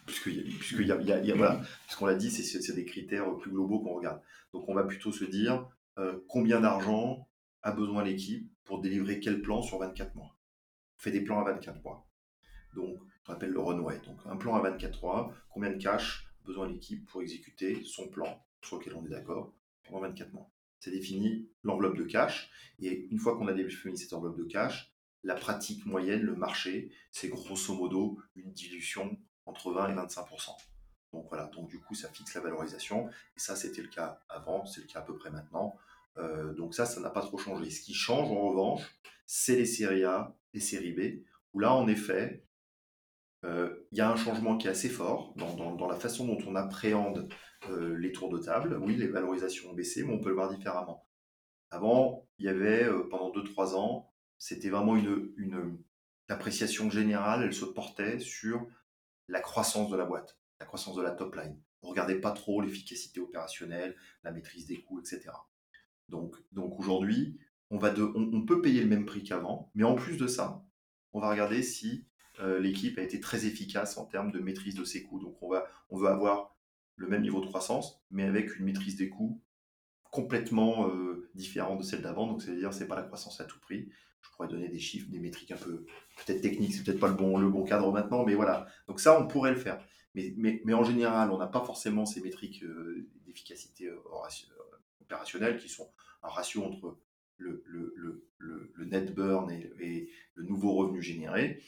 Puisqu'il 0.04 0.86
y 0.86 0.92
a, 0.92 1.00
y 1.00 1.12
a, 1.12 1.24
y 1.24 1.32
a, 1.32 1.34
voilà, 1.34 1.62
puisqu'on 1.86 2.04
l'a 2.04 2.16
dit, 2.16 2.30
c'est 2.30 2.74
des 2.74 2.84
critères 2.84 3.34
plus 3.38 3.50
globaux 3.50 3.80
qu'on 3.80 3.94
regarde. 3.94 4.20
Donc 4.52 4.68
on 4.68 4.74
va 4.74 4.84
plutôt 4.84 5.10
se 5.10 5.24
dire 5.24 5.66
euh, 5.96 6.18
combien 6.28 6.60
d'argent 6.60 7.26
a 7.62 7.72
besoin 7.72 8.04
l'équipe 8.04 8.52
pour 8.64 8.82
délivrer 8.82 9.20
quel 9.20 9.40
plan 9.40 9.62
sur 9.62 9.78
24 9.78 10.14
mois? 10.14 10.36
On 10.98 11.02
fait 11.02 11.10
des 11.10 11.22
plans 11.22 11.40
à 11.40 11.44
24 11.44 11.82
mois. 11.82 12.06
Donc, 12.74 12.98
on 13.26 13.32
appelle 13.32 13.52
le 13.52 13.60
runway. 13.60 13.98
Donc, 14.04 14.18
un 14.26 14.36
plan 14.36 14.54
à 14.54 14.60
24 14.60 15.00
mois, 15.02 15.34
combien 15.48 15.70
de 15.70 15.82
cash 15.82 16.28
a 16.42 16.46
besoin 16.46 16.68
l'équipe 16.68 17.06
pour 17.06 17.22
exécuter 17.22 17.82
son 17.84 18.08
plan 18.08 18.44
sur 18.62 18.78
lequel 18.78 18.92
on 18.96 19.06
est 19.06 19.10
d'accord 19.10 19.54
pendant 19.84 20.00
24 20.00 20.30
mois? 20.34 20.50
C'est 20.80 20.90
défini 20.90 21.48
l'enveloppe 21.62 21.96
de 21.96 22.04
cash. 22.04 22.50
Et 22.80 23.08
une 23.10 23.18
fois 23.18 23.36
qu'on 23.36 23.48
a 23.48 23.52
défini 23.52 23.98
cette 23.98 24.12
enveloppe 24.12 24.38
de 24.38 24.44
cash, 24.44 24.92
la 25.24 25.34
pratique 25.34 25.84
moyenne, 25.86 26.22
le 26.22 26.34
marché, 26.34 26.90
c'est 27.10 27.28
grosso 27.28 27.74
modo 27.74 28.18
une 28.36 28.52
dilution 28.52 29.18
entre 29.46 29.72
20 29.72 29.90
et 29.90 29.94
25 29.94 30.26
Donc 31.12 31.26
voilà, 31.28 31.46
donc 31.46 31.68
du 31.68 31.80
coup, 31.80 31.94
ça 31.94 32.08
fixe 32.08 32.34
la 32.34 32.40
valorisation. 32.40 33.08
Et 33.36 33.40
ça, 33.40 33.56
c'était 33.56 33.82
le 33.82 33.88
cas 33.88 34.20
avant, 34.28 34.66
c'est 34.66 34.80
le 34.80 34.86
cas 34.86 35.00
à 35.00 35.02
peu 35.02 35.16
près 35.16 35.30
maintenant. 35.30 35.76
Euh, 36.18 36.52
donc 36.54 36.74
ça, 36.74 36.86
ça 36.86 37.00
n'a 37.00 37.10
pas 37.10 37.22
trop 37.22 37.38
changé. 37.38 37.70
Ce 37.70 37.80
qui 37.80 37.94
change 37.94 38.30
en 38.30 38.48
revanche, 38.48 38.82
c'est 39.26 39.56
les 39.56 39.66
séries 39.66 40.04
A, 40.04 40.36
les 40.54 40.60
séries 40.60 40.92
B, 40.92 41.24
où 41.52 41.60
là, 41.60 41.72
en 41.74 41.88
effet, 41.88 42.44
il 43.44 43.98
y 43.98 44.00
a 44.00 44.10
un 44.10 44.16
changement 44.16 44.56
qui 44.56 44.66
est 44.66 44.70
assez 44.70 44.88
fort 44.88 45.34
dans, 45.36 45.86
la 45.86 45.96
façon 45.96 46.26
dont 46.26 46.38
on 46.46 46.56
appréhende 46.56 47.28
euh, 47.68 47.96
les 47.96 48.12
tours 48.12 48.30
de 48.30 48.38
table. 48.38 48.78
Oui, 48.82 48.96
les 48.96 49.08
valorisations 49.08 49.70
ont 49.70 49.74
baissé, 49.74 50.04
mais 50.04 50.12
on 50.12 50.20
peut 50.20 50.28
le 50.28 50.34
voir 50.34 50.50
différemment. 50.50 51.06
Avant, 51.70 52.26
il 52.38 52.46
y 52.46 52.48
avait, 52.48 52.88
pendant 53.10 53.30
2-3 53.30 53.74
ans, 53.74 54.12
c'était 54.38 54.70
vraiment 54.70 54.96
une, 54.96 55.32
une 55.36 55.78
appréciation 56.28 56.90
générale, 56.90 57.42
elle 57.42 57.54
se 57.54 57.64
portait 57.64 58.18
sur 58.18 58.66
la 59.28 59.40
croissance 59.40 59.90
de 59.90 59.96
la 59.96 60.04
boîte, 60.04 60.38
la 60.60 60.66
croissance 60.66 60.96
de 60.96 61.02
la 61.02 61.10
top 61.10 61.36
line. 61.36 61.60
On 61.82 61.88
ne 61.88 61.90
regardait 61.90 62.20
pas 62.20 62.32
trop 62.32 62.60
l'efficacité 62.60 63.20
opérationnelle, 63.20 63.96
la 64.24 64.32
maîtrise 64.32 64.66
des 64.66 64.82
coûts, 64.82 65.00
etc. 65.00 65.30
Donc, 66.08 66.36
donc 66.52 66.78
aujourd'hui, 66.78 67.38
on, 67.70 67.78
va 67.78 67.94
on, 68.14 68.44
peut 68.44 68.60
payer 68.60 68.80
le 68.80 68.88
même 68.88 69.06
prix 69.06 69.22
qu'avant, 69.22 69.70
mais 69.74 69.84
en 69.84 69.94
plus 69.94 70.16
de 70.16 70.26
ça, 70.26 70.64
on 71.12 71.20
va 71.20 71.30
regarder 71.30 71.62
si 71.62 72.07
l'équipe 72.60 72.98
a 72.98 73.02
été 73.02 73.20
très 73.20 73.46
efficace 73.46 73.98
en 73.98 74.04
termes 74.04 74.30
de 74.30 74.38
maîtrise 74.38 74.74
de 74.74 74.84
ses 74.84 75.02
coûts. 75.02 75.20
Donc 75.20 75.42
on, 75.42 75.50
va, 75.50 75.66
on 75.90 75.96
veut 75.96 76.08
avoir 76.08 76.56
le 76.96 77.06
même 77.06 77.22
niveau 77.22 77.40
de 77.40 77.46
croissance, 77.46 78.02
mais 78.10 78.24
avec 78.24 78.58
une 78.58 78.64
maîtrise 78.64 78.96
des 78.96 79.08
coûts 79.08 79.40
complètement 80.10 80.88
euh, 80.88 81.30
différent 81.34 81.76
de 81.76 81.82
celle 81.82 82.02
d'avant. 82.02 82.26
Donc, 82.26 82.42
c'est-à-dire, 82.42 82.72
c'est 82.72 82.88
pas 82.88 82.96
la 82.96 83.02
croissance 83.02 83.40
à 83.40 83.44
tout 83.44 83.60
prix. 83.60 83.90
Je 84.20 84.30
pourrais 84.30 84.48
donner 84.48 84.68
des 84.68 84.78
chiffres, 84.78 85.08
des 85.10 85.20
métriques 85.20 85.52
un 85.52 85.56
peu 85.56 85.84
peut-être 86.16 86.40
techniques, 86.40 86.74
c'est 86.74 86.82
peut-être 86.82 87.00
pas 87.00 87.08
le 87.08 87.14
bon, 87.14 87.38
le 87.38 87.48
bon 87.48 87.64
cadre 87.64 87.92
maintenant, 87.92 88.24
mais 88.24 88.34
voilà. 88.34 88.66
Donc, 88.88 89.00
ça, 89.00 89.20
on 89.20 89.26
pourrait 89.26 89.52
le 89.52 89.58
faire. 89.58 89.80
Mais, 90.14 90.34
mais, 90.36 90.60
mais 90.64 90.74
en 90.74 90.84
général, 90.84 91.30
on 91.30 91.38
n'a 91.38 91.46
pas 91.46 91.64
forcément 91.64 92.06
ces 92.06 92.20
métriques 92.20 92.62
euh, 92.64 93.06
d'efficacité 93.26 93.86
euh, 93.86 93.98
opérationnelle 95.00 95.58
qui 95.58 95.68
sont 95.68 95.88
un 96.22 96.28
ratio 96.28 96.64
entre 96.64 96.98
le, 97.38 97.62
le, 97.66 97.94
le, 98.38 98.72
le 98.74 98.84
net 98.84 99.14
burn 99.14 99.50
et, 99.50 100.10
le 100.34 100.42
nouveau 100.44 100.74
revenu 100.74 101.02
généré. 101.02 101.62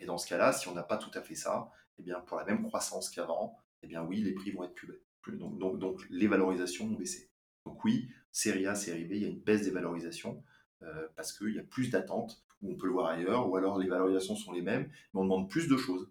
et 0.00 0.06
dans 0.06 0.18
ce 0.18 0.26
cas-là, 0.28 0.52
si 0.52 0.68
on 0.68 0.74
n'a 0.74 0.82
pas 0.82 0.96
tout 0.96 1.10
à 1.14 1.20
fait 1.20 1.34
ça, 1.34 1.70
eh 1.98 2.02
bien, 2.02 2.20
pour 2.20 2.38
la 2.38 2.44
même 2.44 2.62
croissance 2.62 3.10
qu'avant, 3.10 3.58
eh 3.82 3.86
bien 3.86 4.02
oui, 4.02 4.22
les 4.22 4.32
prix 4.32 4.50
vont 4.52 4.64
être 4.64 4.74
plus 4.74 4.88
bas. 4.88 4.94
Donc, 5.32 5.78
donc, 5.78 6.06
les 6.10 6.28
valorisations 6.28 6.86
ont 6.86 6.94
baissé. 6.94 7.30
Donc 7.64 7.84
oui, 7.84 8.08
série 8.30 8.66
A, 8.66 8.74
série 8.74 9.04
B, 9.04 9.12
il 9.12 9.22
y 9.22 9.24
a 9.24 9.28
une 9.28 9.40
baisse 9.40 9.62
des 9.62 9.70
valorisations 9.70 10.42
euh, 10.82 11.08
parce 11.16 11.36
qu'il 11.36 11.54
y 11.54 11.58
a 11.58 11.62
plus 11.62 11.90
d'attentes, 11.90 12.44
ou 12.62 12.72
on 12.72 12.76
peut 12.76 12.86
le 12.86 12.92
voir 12.92 13.06
ailleurs, 13.06 13.50
ou 13.50 13.56
alors 13.56 13.78
les 13.78 13.88
valorisations 13.88 14.36
sont 14.36 14.52
les 14.52 14.62
mêmes, 14.62 14.88
mais 15.12 15.20
on 15.20 15.24
demande 15.24 15.50
plus 15.50 15.68
de 15.68 15.76
choses 15.76 16.10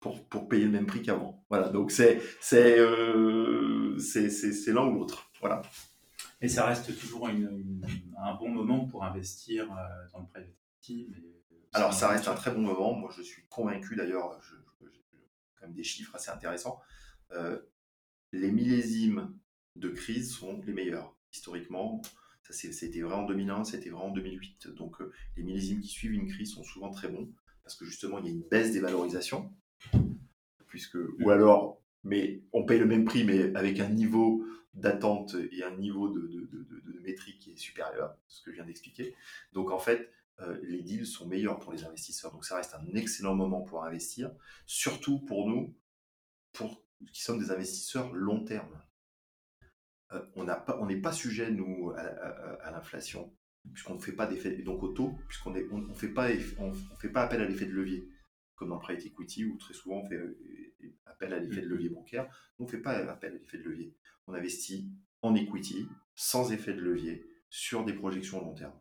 pour, 0.00 0.24
pour 0.28 0.48
payer 0.48 0.64
le 0.64 0.70
même 0.70 0.86
prix 0.86 1.02
qu'avant. 1.02 1.44
Voilà, 1.50 1.70
donc 1.70 1.90
c'est 1.90 2.22
c'est 2.40 2.78
euh, 2.78 3.96
l'un 4.68 4.86
ou 4.86 4.94
l'autre. 4.94 5.30
Voilà. 5.40 5.62
Et 6.40 6.48
ça 6.48 6.66
reste 6.66 6.98
toujours 6.98 7.28
un 7.28 8.34
bon 8.34 8.50
moment 8.50 8.86
pour 8.86 9.04
investir 9.04 9.72
euh, 9.72 10.08
dans 10.12 10.20
le 10.20 10.26
private 10.26 10.50
equity. 10.50 11.10
Alors 11.72 11.92
ça 11.92 12.08
reste 12.08 12.28
un 12.28 12.34
très 12.34 12.50
bon 12.50 12.60
moment. 12.60 12.94
Moi 12.94 13.10
je 13.16 13.22
suis 13.22 13.42
convaincu 13.48 13.96
d'ailleurs, 13.96 14.40
j'ai 14.42 14.56
quand 15.54 15.66
même 15.66 15.74
des 15.74 15.84
chiffres 15.84 16.14
assez 16.14 16.30
intéressants. 16.30 16.80
les 18.32 18.52
millésimes 18.52 19.34
de 19.76 19.88
crise 19.88 20.32
sont 20.32 20.60
les 20.66 20.72
meilleurs. 20.72 21.14
Historiquement, 21.32 22.00
ça 22.42 22.52
c'était 22.52 23.00
vrai 23.00 23.14
en 23.14 23.24
2001, 23.24 23.64
c'était 23.64 23.90
vrai 23.90 24.02
en 24.02 24.10
2008. 24.10 24.68
Donc 24.68 25.00
euh, 25.00 25.12
les 25.36 25.42
millésimes 25.42 25.80
qui 25.80 25.88
suivent 25.88 26.14
une 26.14 26.28
crise 26.28 26.52
sont 26.54 26.64
souvent 26.64 26.90
très 26.90 27.08
bons 27.08 27.30
parce 27.62 27.76
que 27.76 27.84
justement 27.84 28.18
il 28.18 28.26
y 28.26 28.28
a 28.28 28.32
une 28.32 28.42
baisse 28.42 28.72
des 28.72 28.80
valorisations. 28.80 29.52
Puisque, 30.66 30.98
ou 31.20 31.30
alors, 31.30 31.80
mais 32.06 32.42
on 32.52 32.64
paye 32.64 32.78
le 32.78 32.86
même 32.86 33.04
prix 33.04 33.24
mais 33.24 33.54
avec 33.56 33.80
un 33.80 33.88
niveau 33.88 34.46
d'attente 34.74 35.36
et 35.52 35.64
un 35.64 35.76
niveau 35.76 36.08
de, 36.08 36.20
de, 36.20 37.00
métrique 37.00 37.38
qui 37.38 37.52
est 37.52 37.56
supérieur, 37.56 38.16
ce 38.26 38.42
que 38.42 38.50
je 38.50 38.56
viens 38.56 38.64
d'expliquer. 38.64 39.14
Donc 39.52 39.70
en 39.70 39.78
fait, 39.78 40.10
euh, 40.40 40.58
les 40.64 40.82
deals 40.82 41.06
sont 41.06 41.26
meilleurs 41.26 41.60
pour 41.60 41.72
les 41.72 41.84
investisseurs. 41.84 42.32
Donc 42.32 42.44
ça 42.44 42.56
reste 42.56 42.74
un 42.74 42.94
excellent 42.94 43.36
moment 43.36 43.62
pour 43.62 43.84
investir, 43.84 44.32
surtout 44.66 45.20
pour 45.20 45.48
nous, 45.48 45.76
pour 46.52 46.84
qui 47.12 47.22
sommes 47.22 47.38
des 47.38 47.52
investisseurs 47.52 48.12
long 48.12 48.42
terme. 48.44 48.82
Euh, 50.12 50.20
on 50.34 50.86
n'est 50.86 51.00
pas 51.00 51.12
sujet, 51.12 51.50
nous, 51.50 51.92
à, 51.96 52.70
l'inflation, 52.72 53.32
puisqu'on 53.72 53.94
ne 53.94 54.00
fait 54.00 54.12
pas 54.12 54.26
d'effet, 54.26 54.56
donc 54.62 54.82
au 54.82 54.88
taux, 54.88 55.16
puisqu'on 55.28 55.52
ne 55.52 55.62
on, 55.70 55.94
fait, 55.94 56.08
pas, 56.08 56.28
on, 56.58 56.72
fait 56.98 57.08
pas 57.08 57.22
appel 57.22 57.40
à 57.40 57.46
l'effet 57.46 57.66
de 57.66 57.72
levier, 57.72 58.08
comme 58.56 58.70
dans 58.70 58.78
private 58.78 59.06
equity, 59.06 59.44
où 59.44 59.56
très 59.58 59.74
souvent 59.74 60.02
on 60.02 60.08
fait 60.08 60.20
appel 61.06 61.32
à 61.32 61.38
l'effet 61.38 61.62
de 61.62 61.66
levier 61.66 61.88
bancaire. 61.88 62.28
on 62.58 62.64
ne 62.64 62.68
fait 62.68 62.78
pas 62.78 62.92
appel 62.92 63.32
à 63.32 63.38
l'effet 63.38 63.58
de 63.58 63.64
levier. 63.64 63.94
On 64.26 64.34
investit 64.34 64.90
en 65.22 65.34
equity, 65.34 65.88
sans 66.14 66.52
effet 66.52 66.74
de 66.74 66.80
levier, 66.80 67.24
sur 67.50 67.84
des 67.84 67.92
projections 67.92 68.40
long 68.40 68.54
terme. 68.54 68.78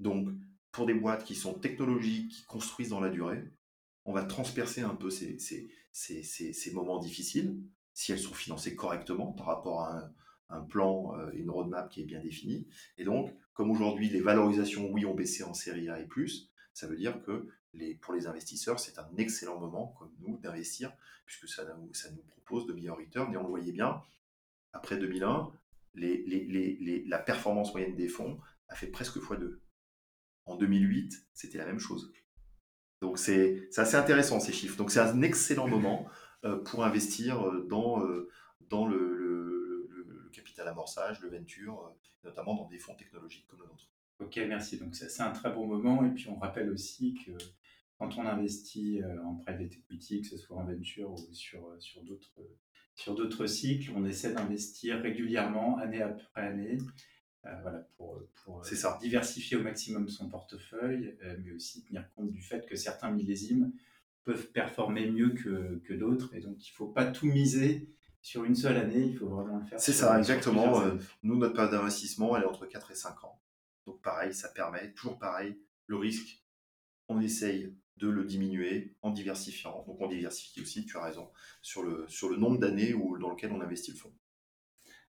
Donc, 0.00 0.28
pour 0.70 0.86
des 0.86 0.94
boîtes 0.94 1.24
qui 1.24 1.34
sont 1.34 1.54
technologiques, 1.54 2.30
qui 2.30 2.44
construisent 2.44 2.90
dans 2.90 3.00
la 3.00 3.10
durée, 3.10 3.44
on 4.04 4.12
va 4.12 4.24
transpercer 4.24 4.80
un 4.80 4.94
peu 4.94 5.10
ces, 5.10 5.38
ces 5.92 6.72
moments 6.72 6.98
difficiles, 6.98 7.60
si 7.92 8.12
elles 8.12 8.18
sont 8.18 8.34
financées 8.34 8.74
correctement 8.74 9.32
par 9.32 9.46
rapport 9.46 9.82
à 9.82 9.98
un, 9.98 10.12
un 10.52 10.60
plan 10.60 11.14
euh, 11.18 11.30
une 11.32 11.50
roadmap 11.50 11.88
qui 11.90 12.02
est 12.02 12.04
bien 12.04 12.20
définie. 12.20 12.66
Et 12.98 13.04
donc, 13.04 13.34
comme 13.54 13.70
aujourd'hui 13.70 14.08
les 14.08 14.20
valorisations, 14.20 14.90
oui, 14.90 15.04
ont 15.04 15.14
baissé 15.14 15.42
en 15.42 15.54
série 15.54 15.88
A 15.88 15.98
et 16.00 16.06
plus, 16.06 16.51
ça 16.74 16.86
veut 16.86 16.96
dire 16.96 17.22
que 17.22 17.48
les, 17.74 17.94
pour 17.94 18.14
les 18.14 18.26
investisseurs, 18.26 18.80
c'est 18.80 18.98
un 18.98 19.08
excellent 19.16 19.58
moment, 19.58 19.94
comme 19.98 20.12
nous, 20.20 20.38
d'investir, 20.38 20.92
puisque 21.26 21.48
ça, 21.48 21.64
ça 21.92 22.10
nous 22.10 22.22
propose 22.22 22.66
de 22.66 22.72
meilleurs 22.72 22.98
returns. 22.98 23.32
Et 23.32 23.36
on 23.36 23.42
le 23.42 23.48
voyait 23.48 23.72
bien, 23.72 24.02
après 24.72 24.96
2001, 24.96 25.52
les, 25.94 26.22
les, 26.24 26.44
les, 26.46 27.04
la 27.06 27.18
performance 27.18 27.72
moyenne 27.72 27.94
des 27.94 28.08
fonds 28.08 28.40
a 28.68 28.74
fait 28.74 28.86
presque 28.86 29.16
x2. 29.16 29.58
En 30.46 30.56
2008, 30.56 31.28
c'était 31.34 31.58
la 31.58 31.66
même 31.66 31.78
chose. 31.78 32.12
Donc 33.00 33.18
c'est 33.18 33.68
assez 33.76 33.96
intéressant 33.96 34.40
ces 34.40 34.52
chiffres. 34.52 34.76
Donc 34.76 34.90
c'est 34.90 35.00
un 35.00 35.22
excellent 35.22 35.68
moment 35.76 36.08
euh, 36.44 36.56
pour 36.56 36.84
investir 36.84 37.46
euh, 37.46 37.66
dans, 37.68 38.02
dans 38.68 38.86
le 38.86 39.22
capital 40.32 40.66
amorçage, 40.66 41.20
le 41.20 41.28
venture, 41.28 41.86
euh, 41.86 42.28
notamment 42.28 42.56
dans 42.56 42.68
des 42.68 42.78
fonds 42.78 42.94
technologiques 42.94 43.46
comme 43.46 43.60
le 43.60 43.66
nôtre. 43.66 43.88
Ok, 44.22 44.40
merci. 44.48 44.78
Donc 44.78 44.94
c'est 44.94 45.22
un 45.22 45.30
très 45.30 45.52
bon 45.52 45.66
moment. 45.66 46.04
Et 46.04 46.10
puis 46.10 46.28
on 46.28 46.36
rappelle 46.36 46.70
aussi 46.70 47.14
que 47.14 47.32
quand 47.98 48.18
on 48.18 48.26
investit 48.26 49.02
euh, 49.02 49.22
en 49.24 49.34
private 49.36 49.72
equity, 49.72 50.22
que 50.22 50.28
ce 50.28 50.36
soit 50.36 50.56
en 50.56 50.64
venture 50.64 51.12
ou 51.12 51.32
sur, 51.32 51.66
euh, 51.66 51.78
sur 51.78 52.02
d'autres 52.02 52.40
sur 52.94 53.14
d'autres 53.14 53.46
cycles, 53.46 53.90
on 53.96 54.04
essaie 54.04 54.34
d'investir 54.34 55.00
régulièrement, 55.00 55.78
année 55.78 56.02
après 56.02 56.42
année, 56.42 56.76
voilà, 57.42 57.88
pour, 57.96 58.20
pour 58.44 58.64
ça. 58.66 58.98
diversifier 59.00 59.56
au 59.56 59.62
maximum 59.62 60.08
son 60.10 60.28
portefeuille, 60.28 61.16
mais 61.42 61.52
aussi 61.52 61.82
tenir 61.84 62.06
compte 62.14 62.30
du 62.30 62.42
fait 62.42 62.66
que 62.66 62.76
certains 62.76 63.10
millésimes 63.10 63.72
peuvent 64.24 64.52
performer 64.52 65.10
mieux 65.10 65.30
que, 65.30 65.80
que 65.84 65.94
d'autres. 65.94 66.34
Et 66.34 66.40
donc, 66.40 66.56
il 66.66 66.70
ne 66.70 66.76
faut 66.76 66.88
pas 66.88 67.06
tout 67.06 67.26
miser 67.26 67.88
sur 68.22 68.44
une 68.44 68.54
seule 68.54 68.76
année, 68.76 69.04
il 69.06 69.16
faut 69.16 69.28
vraiment 69.28 69.58
le 69.58 69.64
faire. 69.64 69.80
C'est 69.80 69.92
ça, 69.92 70.16
exactement. 70.16 70.80
Euh, 70.80 70.94
nous, 71.24 71.36
notre 71.36 71.54
période 71.54 71.72
d'investissement, 71.72 72.36
elle 72.36 72.44
est 72.44 72.46
entre 72.46 72.66
4 72.66 72.92
et 72.92 72.94
5 72.94 73.24
ans. 73.24 73.41
Donc 73.86 74.00
pareil, 74.02 74.34
ça 74.34 74.48
permet, 74.48 74.92
toujours 74.92 75.18
pareil, 75.18 75.58
le 75.86 75.96
risque, 75.96 76.42
on 77.08 77.20
essaye 77.20 77.74
de 77.96 78.08
le 78.08 78.24
diminuer 78.24 78.96
en 79.02 79.10
diversifiant. 79.10 79.84
Donc 79.86 80.00
on 80.00 80.08
diversifie 80.08 80.60
aussi, 80.60 80.86
tu 80.86 80.96
as 80.96 81.04
raison, 81.04 81.30
sur 81.60 81.82
le, 81.82 82.06
sur 82.08 82.28
le 82.28 82.36
nombre 82.36 82.58
d'années 82.58 82.92
dans 82.92 83.30
lequel 83.30 83.52
on 83.52 83.60
investit 83.60 83.92
le 83.92 83.96
fonds. 83.96 84.12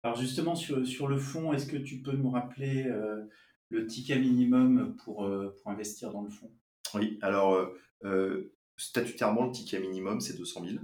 Alors 0.04 0.18
justement, 0.18 0.56
sur, 0.56 0.86
sur 0.88 1.08
le 1.08 1.18
fonds, 1.18 1.52
est-ce 1.54 1.68
que 1.68 1.78
tu 1.78 2.02
peux 2.02 2.14
nous 2.14 2.30
rappeler 2.30 2.86
euh, 2.86 3.26
le 3.70 3.86
ticket 3.86 4.18
minimum 4.18 4.96
pour, 5.04 5.26
euh, 5.26 5.56
pour 5.62 5.72
investir 5.72 6.12
dans 6.12 6.22
le 6.22 6.30
fonds 6.30 6.52
Oui, 6.94 7.20
alors 7.22 7.70
statutairement, 8.80 9.46
le 9.46 9.52
ticket 9.52 9.80
minimum, 9.80 10.22
c'est 10.22 10.38
200 10.38 10.66
000. 10.66 10.80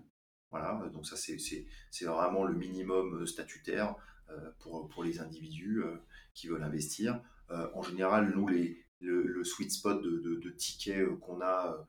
Voilà, 0.52 0.90
donc 0.94 1.06
ça 1.06 1.16
c'est 1.18 2.06
vraiment 2.06 2.44
le 2.44 2.54
minimum 2.54 3.22
euh, 3.22 3.26
statutaire 3.26 3.96
euh, 4.30 4.52
pour, 4.60 4.88
pour 4.88 5.04
les 5.04 5.20
individus 5.20 5.84
euh, 5.84 5.98
qui 6.34 6.48
veulent 6.48 6.64
investir. 6.64 7.20
En 7.50 7.82
général, 7.82 8.34
nous, 8.36 8.48
les, 8.48 8.84
le, 9.02 9.44
sweet 9.44 9.72
spot 9.72 10.02
de, 10.02 10.40
de, 10.42 10.50
tickets 10.50 11.08
qu'on 11.20 11.42
a, 11.42 11.86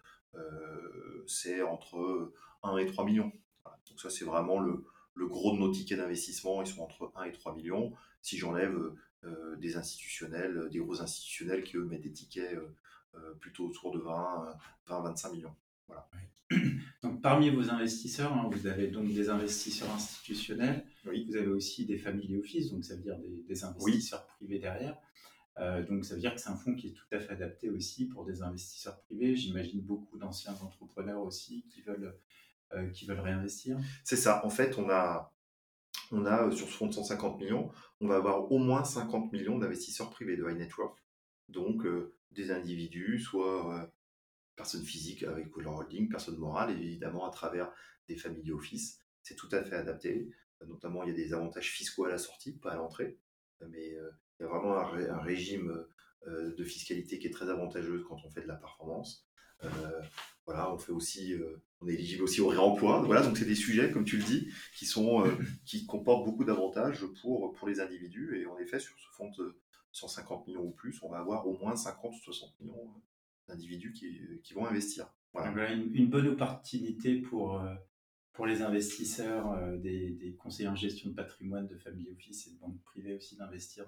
c'est 1.27 1.63
entre 1.63 2.33
1 2.63 2.77
et 2.79 2.87
3 2.87 3.05
millions. 3.05 3.33
Donc 3.65 4.01
ça 4.01 4.11
c'est 4.11 4.25
vraiment 4.25 4.61
le, 4.61 4.85
le, 5.15 5.27
gros 5.27 5.53
de 5.53 5.59
nos 5.59 5.71
tickets 5.71 5.99
d'investissement, 5.99 6.63
ils 6.63 6.67
sont 6.67 6.83
entre 6.83 7.13
1 7.15 7.25
et 7.25 7.33
3 7.33 7.55
millions. 7.55 7.93
Si 8.21 8.37
j'enlève 8.37 8.79
des 9.59 9.77
institutionnels, 9.77 10.69
des 10.71 10.79
gros 10.79 11.01
institutionnels 11.01 11.65
qui 11.65 11.77
eux 11.77 11.85
mettent 11.85 12.03
des 12.03 12.13
tickets 12.13 12.59
plutôt 13.41 13.67
autour 13.67 13.93
de 13.93 13.99
20, 14.01 14.59
20 14.89 15.01
25 15.03 15.33
millions. 15.33 15.57
Voilà. 15.89 16.09
Donc, 17.03 17.21
parmi 17.23 17.51
vos 17.51 17.71
investisseurs, 17.71 18.33
hein, 18.33 18.49
vous 18.51 18.67
avez 18.67 18.89
donc 18.89 19.13
des 19.13 19.29
investisseurs 19.29 19.91
institutionnels, 19.93 20.85
vous 21.05 21.37
avez 21.37 21.49
aussi 21.49 21.87
des 21.87 21.99
family 21.99 22.37
office, 22.37 22.71
donc 22.71 22.85
ça 22.85 22.95
veut 22.95 23.03
dire 23.03 23.19
des, 23.49 23.65
investisseurs 23.65 24.27
privés 24.27 24.59
derrière. 24.59 24.97
Euh, 25.59 25.83
donc 25.83 26.05
ça 26.05 26.15
veut 26.15 26.21
dire 26.21 26.35
que 26.35 26.41
c'est 26.41 26.51
un 26.51 26.57
fonds 26.57 26.75
qui 26.75 26.89
est 26.89 26.93
tout 26.93 27.07
à 27.13 27.19
fait 27.19 27.33
adapté 27.33 27.71
aussi 27.71 28.07
pour 28.07 28.25
des 28.25 28.43
investisseurs 28.43 29.01
privés. 29.01 29.37
J'imagine 29.37 29.81
beaucoup 29.81 30.19
d'anciens 30.19 30.55
entrepreneurs 30.55 31.23
aussi 31.23 31.65
qui 31.69 31.83
veulent, 31.83 32.15
euh, 32.75 32.89
qui 32.91 33.07
veulent 33.07 33.21
réinvestir. 33.21 33.79
C'est 34.05 34.17
ça. 34.17 34.45
En 34.45 34.51
fait, 34.51 34.79
on 34.79 34.91
a, 34.91 35.35
on 36.13 36.27
a 36.27 36.47
euh, 36.47 36.51
sur 36.51 36.67
ce 36.67 36.73
fonds 36.73 36.89
de 36.89 36.95
150 36.95 37.41
millions, 37.41 37.71
on 38.01 38.09
va 38.09 38.17
avoir 38.17 38.51
au 38.53 38.59
moins 38.59 38.85
50 38.85 39.33
millions 39.33 39.59
d'investisseurs 39.59 40.11
privés 40.11 40.37
de 40.37 40.49
high 40.49 40.59
net 40.59 40.77
worth. 40.77 41.03
Donc 41.49 41.87
des 42.33 42.51
individus, 42.51 43.21
soit 43.21 43.89
personnes 44.57 44.85
physiques 44.85 45.23
avec 45.23 45.57
leur 45.57 45.77
holding, 45.77 46.09
personnes 46.09 46.39
morales, 46.39 46.71
évidemment 46.73 47.25
à 47.25 47.31
travers 47.31 47.73
des 48.09 48.17
family 48.17 48.51
office. 48.51 48.99
C'est 49.23 49.37
tout 49.37 49.49
à 49.53 49.63
fait 49.63 49.77
adapté. 49.77 50.29
Notamment, 50.67 51.05
il 51.05 51.11
y 51.11 51.13
a 51.13 51.15
des 51.15 51.33
avantages 51.35 51.71
fiscaux 51.71 52.05
à 52.05 52.09
la 52.09 52.19
sortie, 52.19 52.53
pas 52.53 52.73
à 52.73 52.77
l'entrée. 52.77 53.21
Mais 53.69 53.97
il 54.39 54.43
y 54.43 54.47
a 54.47 54.49
vraiment 54.49 54.77
un, 54.79 55.19
régime 55.19 55.85
euh, 56.27 56.55
de 56.55 56.65
fiscalité 56.65 57.19
qui 57.19 57.27
est 57.27 57.31
très 57.31 57.49
avantageux 57.49 58.05
quand 58.09 58.19
on 58.25 58.31
fait 58.31 58.43
de 58.43 58.49
la 58.49 58.57
performance. 58.57 59.27
Euh, 59.65 59.69
voilà, 60.45 60.73
on 60.73 60.79
fait 60.79 60.93
aussi, 60.93 61.35
on 61.81 61.89
est 61.89 61.95
éligible 61.95 62.23
aussi 62.23 62.41
au 62.41 62.49
réemploi. 62.49 63.03
Voilà, 63.03 63.23
donc 63.23 63.37
c'est 63.37 63.47
des 63.47 63.55
sujets, 63.55 63.91
comme 63.91 64.05
tu 64.05 64.19
le 64.19 64.23
dis, 64.23 64.49
qui 64.77 64.87
sont, 64.87 65.25
qui 65.65 65.87
comportent 65.87 66.25
beaucoup 66.25 66.45
d'avantages 66.45 67.05
pour, 67.23 67.53
pour 67.53 67.69
les 67.69 67.81
individus. 67.81 68.41
Et 68.41 68.47
en 68.47 68.59
effet, 68.59 68.79
sur 68.79 68.97
ce 68.99 69.09
fonds 69.17 69.31
de 69.39 69.59
150 69.93 70.47
millions 70.47 70.65
ou 70.65 70.71
plus, 70.71 71.03
on 71.03 71.09
va 71.09 71.19
avoir 71.19 71.47
au 71.47 71.57
moins 71.59 71.75
50 71.75 72.15
ou 72.15 72.23
60 72.23 72.61
millions 72.61 72.95
d'individus 73.49 73.93
qui, 73.93 74.55
vont 74.55 74.67
investir. 74.67 75.13
Voilà. 75.33 75.73
Une, 75.73 76.09
bonne 76.09 76.29
opportunité 76.29 77.17
pour, 77.17 77.61
pour 78.37 78.47
les 78.47 78.63
investisseurs, 78.63 79.59
des, 79.79 80.37
conseillers 80.39 80.69
en 80.69 80.77
gestion 80.77 81.11
de 81.11 81.15
patrimoine, 81.15 81.67
de 81.67 81.77
family 81.77 82.11
office 82.11 82.47
et 82.47 82.51
de 82.53 82.59
banques 82.59 82.81
privées 82.83 83.15
aussi 83.15 83.37
d'investir 83.37 83.87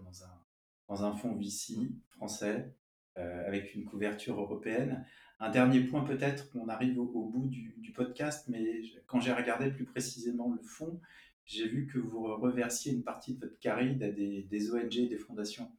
dans 0.89 1.05
un, 1.05 1.15
fonds 1.15 1.37
VC 1.37 1.77
français 2.09 2.75
avec 3.15 3.75
une 3.75 3.85
couverture 3.85 4.41
européenne. 4.41 5.05
Un 5.39 5.51
dernier 5.51 5.81
point 5.81 6.03
peut-être, 6.03 6.49
on 6.55 6.69
arrive 6.69 6.99
au, 6.99 7.05
bout 7.05 7.49
du, 7.49 7.93
podcast, 7.95 8.49
mais 8.49 8.83
quand 9.07 9.21
j'ai 9.21 9.33
regardé 9.33 9.71
plus 9.71 9.85
précisément 9.85 10.51
le 10.53 10.63
fonds, 10.63 11.01
j'ai 11.45 11.67
vu 11.67 11.87
que 11.87 11.99
vous 11.99 12.25
reversiez 12.37 12.93
une 12.93 13.03
partie 13.03 13.35
de 13.35 13.41
votre 13.41 13.59
caride 13.59 14.03
à 14.03 14.11
des, 14.11 14.43
des 14.43 14.71
ONG, 14.71 15.09
des 15.09 15.17
fondations. 15.17 15.73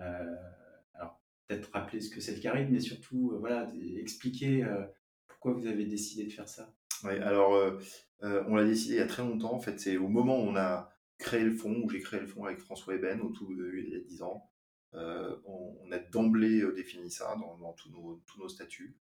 Euh, 0.00 0.36
alors, 0.94 1.20
peut-être 1.46 1.70
rappeler 1.72 2.00
ce 2.00 2.10
que 2.10 2.20
c'est 2.20 2.34
le 2.34 2.40
caride, 2.40 2.70
mais 2.70 2.80
surtout, 2.80 3.32
euh, 3.32 3.38
voilà, 3.38 3.70
expliquer 3.96 4.64
euh, 4.64 4.84
pourquoi 5.28 5.52
vous 5.52 5.66
avez 5.66 5.86
décidé 5.86 6.24
de 6.24 6.32
faire 6.32 6.48
ça. 6.48 6.74
Oui, 7.04 7.12
alors, 7.18 7.78
on 8.22 8.56
l'a 8.56 8.64
décidé 8.64 8.94
il 8.94 8.98
y 8.98 9.02
a 9.02 9.06
très 9.06 9.22
longtemps. 9.22 9.54
En 9.54 9.60
fait, 9.60 9.78
c'est 9.78 9.96
au 9.96 10.08
moment 10.08 10.38
où 10.38 10.48
on 10.48 10.56
a 10.56 10.90
créé 11.18 11.44
le 11.44 11.54
fonds, 11.54 11.82
où 11.84 11.90
j'ai 11.90 12.00
créé 12.00 12.20
le 12.20 12.26
fonds 12.26 12.44
avec 12.44 12.58
François 12.58 12.94
Eben, 12.94 13.20
au 13.20 13.30
tout, 13.30 13.48
il 13.50 13.90
y 13.90 13.96
a 13.96 14.00
10 14.00 14.22
ans. 14.22 14.50
On, 14.92 15.90
a 15.92 15.98
d'emblée 15.98 16.62
défini 16.74 17.10
ça 17.10 17.36
dans, 17.36 17.72
tous, 17.74 17.90
nos, 17.90 18.48
statuts. 18.48 18.96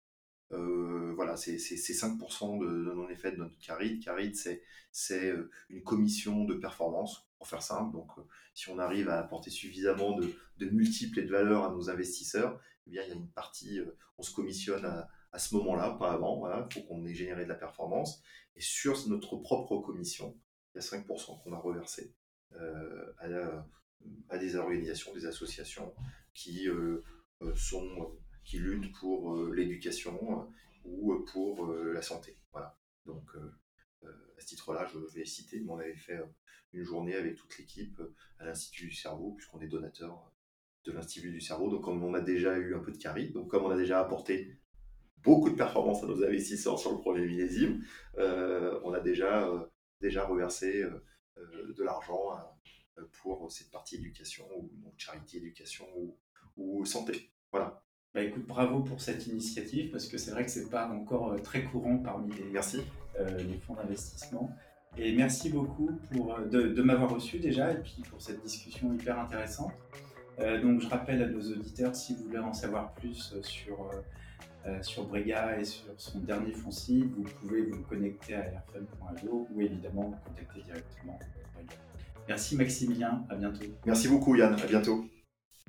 Euh, 0.54 1.14
voilà, 1.16 1.38
c'est 1.38 1.56
5% 1.56 2.60
de, 2.60 2.66
de 2.66 2.92
non-effet 2.92 3.32
de 3.32 3.38
notre 3.38 3.58
caride. 3.60 4.04
Caride, 4.04 4.36
c'est 4.36 5.32
euh, 5.32 5.50
une 5.70 5.82
commission 5.84 6.44
de 6.44 6.56
performance, 6.56 7.30
pour 7.38 7.48
faire 7.48 7.62
simple. 7.62 7.94
Donc, 7.94 8.10
euh, 8.18 8.22
si 8.54 8.70
on 8.70 8.78
arrive 8.78 9.10
à 9.10 9.20
apporter 9.20 9.50
suffisamment 9.50 10.18
de, 10.18 10.34
multiples 10.70 11.20
et 11.20 11.24
de 11.24 11.32
valeur 11.32 11.64
à 11.66 11.72
nos 11.72 11.90
investisseurs, 11.90 12.60
eh 12.88 12.92
bien, 12.92 13.04
il 13.04 13.10
y 13.10 13.12
a 13.12 13.16
une 13.16 13.30
partie, 13.30 13.80
on 14.18 14.24
se 14.24 14.34
commissionne 14.34 14.86
à, 14.86 15.10
ce 15.40 15.56
moment-là, 15.56 15.92
pas 15.92 16.12
avant. 16.12 16.40
Voilà, 16.40 16.68
il 16.70 16.74
faut 16.74 16.88
qu'on 16.88 17.06
ait 17.06 17.14
généré 17.14 17.44
de 17.44 17.50
la 17.50 17.56
performance. 17.56 18.22
Et 18.56 18.62
sur 18.62 19.08
notre 19.08 19.38
propre 19.38 19.78
commission, 19.78 20.38
il 20.74 20.82
y 20.82 20.86
a 20.86 20.88
5% 20.88 21.42
qu'on 21.44 21.54
a 21.54 21.60
reversé 21.60 22.14
à, 22.54 23.66
à, 24.30 24.38
des 24.38 24.56
organisations, 24.58 25.14
des 25.14 25.26
associations 25.26 25.94
qui 26.34 26.68
sont 27.56 28.18
qui 28.44 28.60
luttent 28.60 28.92
pour 28.94 29.36
euh, 29.36 29.54
l'éducation 29.54 30.18
euh, 30.32 30.44
ou 30.84 31.14
euh, 31.14 31.26
pour 31.26 31.68
la 31.68 32.02
santé. 32.02 32.38
Voilà. 32.52 32.78
Donc, 33.06 33.30
à 34.04 34.42
ce 34.42 34.46
titre-là, 34.48 34.88
je 34.92 35.00
vais 35.16 35.26
citer, 35.26 35.64
on 35.68 35.78
avait 35.78 35.96
fait 35.96 36.20
une 36.74 36.84
journée 36.84 37.16
avec 37.16 37.36
toute 37.36 37.58
l'équipe 37.58 38.02
à 38.40 38.46
l'Institut 38.46 38.88
du 38.88 38.94
cerveau, 38.94 39.34
puisqu'on 39.34 39.62
est 39.62 39.68
donateur 39.68 40.32
de 40.86 40.92
l'Institut 40.92 41.32
du 41.32 41.42
cerveau. 41.42 41.70
Donc, 41.70 41.84
comme 41.84 42.04
on 42.04 42.14
a 42.14 42.22
déjà 42.22 42.58
eu 42.58 42.76
un 42.76 42.80
peu 42.80 42.92
de 42.92 42.98
carie, 42.98 43.32
donc 43.32 43.50
comme 43.50 43.64
on 43.64 43.70
a 43.70 43.78
déjà 43.78 44.00
apporté 44.00 44.58
beaucoup 45.24 45.50
de 45.50 45.56
performances 45.56 46.04
à 46.04 46.08
nos 46.08 46.24
investisseurs 46.24 46.80
sur 46.80 46.92
le 46.92 47.00
premier 47.00 47.26
millésime, 47.26 47.84
on 48.18 48.94
a 48.94 49.00
déjà, 49.00 49.50
déjà 50.02 50.26
reversé 50.26 50.84
de 51.38 51.84
l'argent 51.84 52.38
pour 53.22 53.52
cette 53.52 53.72
partie 53.72 53.96
éducation, 53.96 54.46
ou 54.58 54.70
charité 54.98 55.38
éducation 55.38 55.86
ou, 55.96 56.18
ou 56.58 56.86
santé. 56.86 57.32
Voilà. 57.52 57.84
Bah 58.14 58.22
écoute, 58.22 58.46
bravo 58.46 58.82
pour 58.82 59.00
cette 59.00 59.26
initiative 59.28 59.90
parce 59.90 60.06
que 60.06 60.18
c'est 60.18 60.32
vrai 60.32 60.44
que 60.44 60.52
c'est 60.52 60.70
pas 60.70 60.90
encore 60.90 61.32
euh, 61.32 61.38
très 61.38 61.64
courant 61.64 61.98
parmi 61.98 62.34
les, 62.36 62.44
merci. 62.44 62.82
Euh, 63.18 63.38
les 63.38 63.58
fonds 63.58 63.74
d'investissement. 63.74 64.54
Et 64.98 65.14
merci 65.14 65.50
beaucoup 65.50 65.92
pour, 66.12 66.34
euh, 66.34 66.46
de, 66.46 66.68
de 66.68 66.82
m'avoir 66.82 67.10
reçu 67.10 67.40
déjà 67.40 67.72
et 67.72 67.78
puis 67.78 68.04
pour 68.10 68.22
cette 68.22 68.42
discussion 68.42 68.94
hyper 68.94 69.18
intéressante. 69.18 69.72
donc 70.62 70.82
je 70.82 70.88
rappelle 70.88 71.22
à 71.22 71.28
nos 71.28 71.42
auditeurs, 71.42 71.96
si 71.96 72.16
vous 72.16 72.24
voulez 72.24 72.40
en 72.40 72.54
savoir 72.54 72.94
plus 72.96 73.36
sur, 73.42 73.90
sur 74.82 75.06
Brega 75.06 75.60
et 75.60 75.66
sur 75.66 75.86
son 75.98 76.20
dernier 76.20 76.54
fonds 76.54 76.72
cible, 76.72 77.16
vous 77.16 77.24
pouvez 77.42 77.64
vous 77.64 77.82
connecter 77.84 78.36
à 78.36 78.46
airfund.io 78.46 79.48
ou 79.52 79.62
évidemment 79.62 80.04
vous 80.04 80.30
contacter 80.30 80.62
directement 80.62 81.20
Brega. 81.54 81.74
Merci 82.28 82.56
Maximilien, 82.56 83.26
à 83.30 83.36
bientôt. 83.36 83.66
Merci 83.86 84.08
beaucoup 84.08 84.36
Yann, 84.36 84.54
à 84.54 84.66
bientôt. 84.68 85.06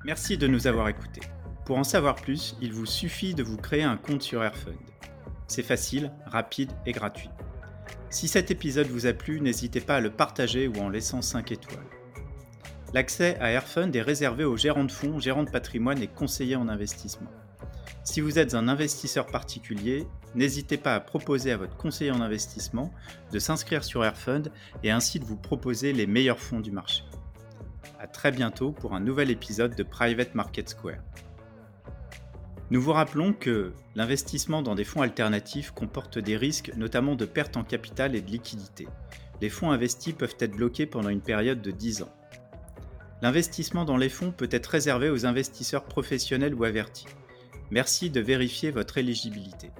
Merci 0.05 0.37
de 0.37 0.47
nous 0.47 0.67
avoir 0.67 0.87
écoutés. 0.89 1.21
Pour 1.65 1.77
en 1.77 1.83
savoir 1.83 2.15
plus, 2.15 2.55
il 2.61 2.73
vous 2.73 2.85
suffit 2.85 3.33
de 3.33 3.43
vous 3.43 3.57
créer 3.57 3.83
un 3.83 3.97
compte 3.97 4.21
sur 4.21 4.43
Airfund. 4.43 4.77
C'est 5.47 5.63
facile, 5.63 6.11
rapide 6.25 6.71
et 6.85 6.91
gratuit. 6.91 7.29
Si 8.09 8.27
cet 8.27 8.51
épisode 8.51 8.87
vous 8.87 9.07
a 9.07 9.13
plu, 9.13 9.41
n'hésitez 9.41 9.81
pas 9.81 9.95
à 9.95 9.99
le 10.01 10.11
partager 10.11 10.67
ou 10.67 10.75
en 10.77 10.89
laissant 10.89 11.21
5 11.21 11.51
étoiles. 11.51 11.85
L'accès 12.93 13.37
à 13.39 13.49
Airfund 13.51 13.95
est 13.95 14.01
réservé 14.01 14.43
aux 14.43 14.57
gérants 14.57 14.83
de 14.83 14.91
fonds, 14.91 15.19
gérants 15.19 15.43
de 15.43 15.49
patrimoine 15.49 16.01
et 16.01 16.07
conseillers 16.07 16.55
en 16.55 16.67
investissement. 16.67 17.31
Si 18.03 18.19
vous 18.19 18.37
êtes 18.37 18.53
un 18.53 18.67
investisseur 18.67 19.27
particulier, 19.27 20.05
n'hésitez 20.35 20.77
pas 20.77 20.93
à 20.93 20.99
proposer 20.99 21.53
à 21.53 21.57
votre 21.57 21.77
conseiller 21.77 22.11
en 22.11 22.19
investissement 22.19 22.91
de 23.31 23.39
s'inscrire 23.39 23.85
sur 23.85 24.03
Airfund 24.03 24.51
et 24.83 24.91
ainsi 24.91 25.19
de 25.19 25.25
vous 25.25 25.37
proposer 25.37 25.93
les 25.93 26.05
meilleurs 26.05 26.39
fonds 26.39 26.59
du 26.59 26.71
marché. 26.71 27.03
A 27.99 28.07
très 28.07 28.31
bientôt 28.31 28.73
pour 28.73 28.93
un 28.93 28.99
nouvel 28.99 29.31
épisode 29.31 29.75
de 29.75 29.83
Private 29.83 30.35
Market 30.35 30.67
Square. 30.67 31.01
Nous 32.71 32.81
vous 32.81 32.91
rappelons 32.91 33.31
que 33.31 33.71
l'investissement 33.95 34.61
dans 34.61 34.75
des 34.75 34.83
fonds 34.83 35.01
alternatifs 35.01 35.71
comporte 35.71 36.19
des 36.19 36.35
risques, 36.35 36.73
notamment 36.75 37.15
de 37.15 37.25
perte 37.25 37.55
en 37.55 37.63
capital 37.63 38.15
et 38.15 38.21
de 38.21 38.31
liquidité. 38.31 38.85
Les 39.39 39.49
fonds 39.49 39.71
investis 39.71 40.13
peuvent 40.13 40.35
être 40.39 40.57
bloqués 40.57 40.87
pendant 40.87 41.09
une 41.09 41.21
période 41.21 41.61
de 41.61 41.71
10 41.71 42.01
ans. 42.01 42.13
L'investissement 43.21 43.85
dans 43.85 43.97
les 43.97 44.09
fonds 44.09 44.31
peut 44.31 44.49
être 44.51 44.67
réservé 44.67 45.09
aux 45.09 45.25
investisseurs 45.25 45.85
professionnels 45.85 46.53
ou 46.53 46.65
avertis. 46.65 47.05
Merci 47.71 48.09
de 48.09 48.21
vérifier 48.21 48.71
votre 48.71 48.97
éligibilité. 48.97 49.71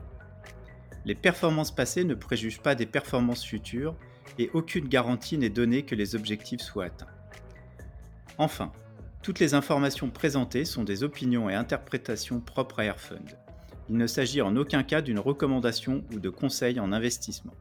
Les 1.06 1.16
performances 1.16 1.74
passées 1.74 2.06
ne 2.06 2.16
préjugent 2.16 2.62
pas 2.62 2.76
des 2.76 2.86
performances 2.86 3.44
futures 3.44 3.96
et 4.40 4.50
aucune 4.54 4.88
garantie 4.88 5.38
n'est 5.38 5.50
donnée 5.50 5.84
que 5.84 5.96
les 5.96 6.16
objectifs 6.16 6.62
soient 6.62 6.86
atteints. 6.86 7.08
Enfin, 8.38 8.72
toutes 9.22 9.40
les 9.40 9.54
informations 9.54 10.10
présentées 10.10 10.66
sont 10.66 10.84
des 10.84 11.04
opinions 11.04 11.50
et 11.50 11.56
interprétations 11.56 12.40
propres 12.40 12.80
à 12.80 12.86
Airfund. 12.86 13.38
Il 13.90 13.98
ne 13.98 14.08
s'agit 14.08 14.42
en 14.42 14.56
aucun 14.56 14.84
cas 14.84 15.02
d'une 15.02 15.20
recommandation 15.20 16.04
ou 16.14 16.20
de 16.20 16.30
conseil 16.30 16.80
en 16.80 16.92
investissement. 16.92 17.54